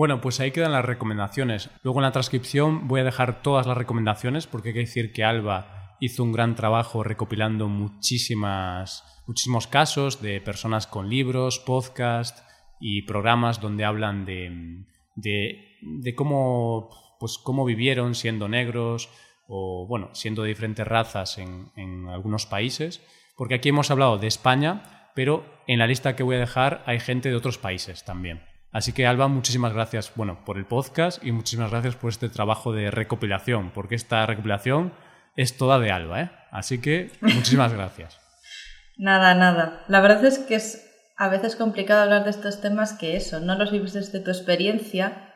Bueno, 0.00 0.22
pues 0.22 0.40
ahí 0.40 0.50
quedan 0.50 0.72
las 0.72 0.86
recomendaciones. 0.86 1.68
Luego 1.82 2.00
en 2.00 2.04
la 2.04 2.10
transcripción 2.10 2.88
voy 2.88 3.02
a 3.02 3.04
dejar 3.04 3.42
todas 3.42 3.66
las 3.66 3.76
recomendaciones 3.76 4.46
porque 4.46 4.70
hay 4.70 4.72
que 4.72 4.80
decir 4.80 5.12
que 5.12 5.24
Alba 5.24 5.98
hizo 6.00 6.22
un 6.22 6.32
gran 6.32 6.54
trabajo 6.54 7.04
recopilando 7.04 7.68
muchísimas, 7.68 9.04
muchísimos 9.26 9.66
casos 9.66 10.22
de 10.22 10.40
personas 10.40 10.86
con 10.86 11.10
libros, 11.10 11.58
podcasts 11.58 12.42
y 12.80 13.02
programas 13.02 13.60
donde 13.60 13.84
hablan 13.84 14.24
de, 14.24 14.86
de, 15.16 16.14
cómo, 16.14 16.88
pues, 17.18 17.36
cómo 17.36 17.66
vivieron 17.66 18.14
siendo 18.14 18.48
negros 18.48 19.10
o, 19.48 19.86
bueno, 19.86 20.08
siendo 20.14 20.44
de 20.44 20.48
diferentes 20.48 20.88
razas 20.88 21.36
en, 21.36 21.72
en 21.76 22.08
algunos 22.08 22.46
países. 22.46 23.02
Porque 23.36 23.56
aquí 23.56 23.68
hemos 23.68 23.90
hablado 23.90 24.16
de 24.16 24.28
España, 24.28 25.10
pero 25.14 25.44
en 25.66 25.78
la 25.78 25.86
lista 25.86 26.16
que 26.16 26.22
voy 26.22 26.36
a 26.36 26.40
dejar 26.40 26.82
hay 26.86 27.00
gente 27.00 27.28
de 27.28 27.36
otros 27.36 27.58
países 27.58 28.02
también. 28.02 28.48
Así 28.72 28.92
que 28.92 29.06
Alba, 29.06 29.26
muchísimas 29.26 29.72
gracias 29.72 30.12
bueno, 30.14 30.44
por 30.44 30.56
el 30.56 30.64
podcast 30.64 31.24
y 31.24 31.32
muchísimas 31.32 31.70
gracias 31.72 31.96
por 31.96 32.10
este 32.10 32.28
trabajo 32.28 32.72
de 32.72 32.90
recopilación, 32.90 33.70
porque 33.70 33.96
esta 33.96 34.24
recopilación 34.26 34.92
es 35.36 35.56
toda 35.56 35.80
de 35.80 35.90
Alba, 35.90 36.20
¿eh? 36.22 36.30
Así 36.52 36.80
que 36.80 37.10
muchísimas 37.20 37.72
gracias. 37.72 38.20
nada, 38.98 39.34
nada. 39.34 39.84
La 39.88 40.00
verdad 40.00 40.24
es 40.24 40.38
que 40.38 40.54
es 40.54 40.86
a 41.16 41.28
veces 41.28 41.56
complicado 41.56 42.02
hablar 42.02 42.24
de 42.24 42.30
estos 42.30 42.60
temas 42.60 42.92
que 42.92 43.16
eso, 43.16 43.40
no 43.40 43.56
los 43.56 43.72
vives 43.72 43.92
desde 43.92 44.20
tu 44.20 44.30
experiencia, 44.30 45.34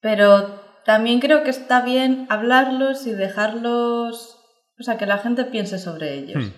pero 0.00 0.60
también 0.84 1.20
creo 1.20 1.42
que 1.42 1.50
está 1.50 1.82
bien 1.82 2.26
hablarlos 2.28 3.06
y 3.06 3.12
dejarlos, 3.12 4.38
o 4.78 4.82
sea, 4.82 4.98
que 4.98 5.06
la 5.06 5.18
gente 5.18 5.44
piense 5.44 5.78
sobre 5.78 6.14
ellos. 6.14 6.44
Hmm. 6.44 6.52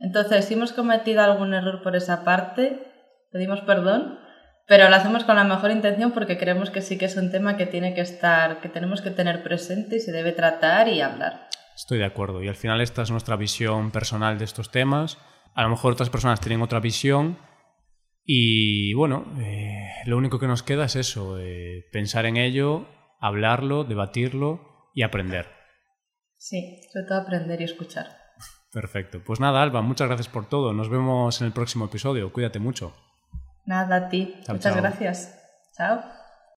Entonces, 0.00 0.46
si 0.46 0.54
hemos 0.54 0.72
cometido 0.72 1.22
algún 1.22 1.54
error 1.54 1.82
por 1.82 1.94
esa 1.94 2.24
parte, 2.24 2.92
pedimos 3.30 3.60
perdón, 3.60 4.18
pero 4.66 4.88
lo 4.88 4.96
hacemos 4.96 5.24
con 5.24 5.36
la 5.36 5.44
mejor 5.44 5.70
intención 5.70 6.12
porque 6.12 6.38
creemos 6.38 6.70
que 6.70 6.82
sí 6.82 6.98
que 6.98 7.06
es 7.06 7.16
un 7.16 7.30
tema 7.30 7.56
que 7.56 7.66
tiene 7.66 7.94
que 7.94 8.00
estar, 8.00 8.60
que 8.60 8.68
tenemos 8.68 9.02
que 9.02 9.10
tener 9.10 9.42
presente 9.42 9.96
y 9.96 10.00
se 10.00 10.12
debe 10.12 10.32
tratar 10.32 10.88
y 10.88 11.00
hablar. 11.00 11.48
Estoy 11.74 11.98
de 11.98 12.04
acuerdo. 12.04 12.42
Y 12.42 12.48
al 12.48 12.54
final 12.54 12.80
esta 12.80 13.02
es 13.02 13.10
nuestra 13.10 13.36
visión 13.36 13.90
personal 13.90 14.38
de 14.38 14.44
estos 14.44 14.70
temas. 14.70 15.18
A 15.54 15.62
lo 15.62 15.70
mejor 15.70 15.92
otras 15.92 16.10
personas 16.10 16.40
tienen 16.40 16.62
otra 16.62 16.80
visión. 16.80 17.38
Y 18.24 18.94
bueno, 18.94 19.34
eh, 19.40 19.88
lo 20.06 20.16
único 20.16 20.38
que 20.38 20.46
nos 20.46 20.62
queda 20.62 20.84
es 20.84 20.96
eso, 20.96 21.38
eh, 21.40 21.86
pensar 21.90 22.24
en 22.24 22.36
ello, 22.36 22.86
hablarlo, 23.20 23.84
debatirlo 23.84 24.90
y 24.94 25.02
aprender. 25.02 25.48
Sí, 26.36 26.80
sobre 26.92 27.06
todo 27.06 27.18
aprender 27.20 27.60
y 27.60 27.64
escuchar. 27.64 28.06
Perfecto. 28.72 29.22
Pues 29.24 29.40
nada, 29.40 29.62
Alba, 29.62 29.82
muchas 29.82 30.08
gracias 30.08 30.28
por 30.28 30.48
todo. 30.48 30.72
Nos 30.72 30.88
vemos 30.88 31.40
en 31.40 31.48
el 31.48 31.52
próximo 31.52 31.86
episodio. 31.86 32.32
Cuídate 32.32 32.58
mucho. 32.58 32.94
Nada, 33.64 33.96
a 33.96 34.08
ti. 34.08 34.42
Muchas 34.48 34.76
gracias. 34.76 35.38
Chao. 35.76 36.21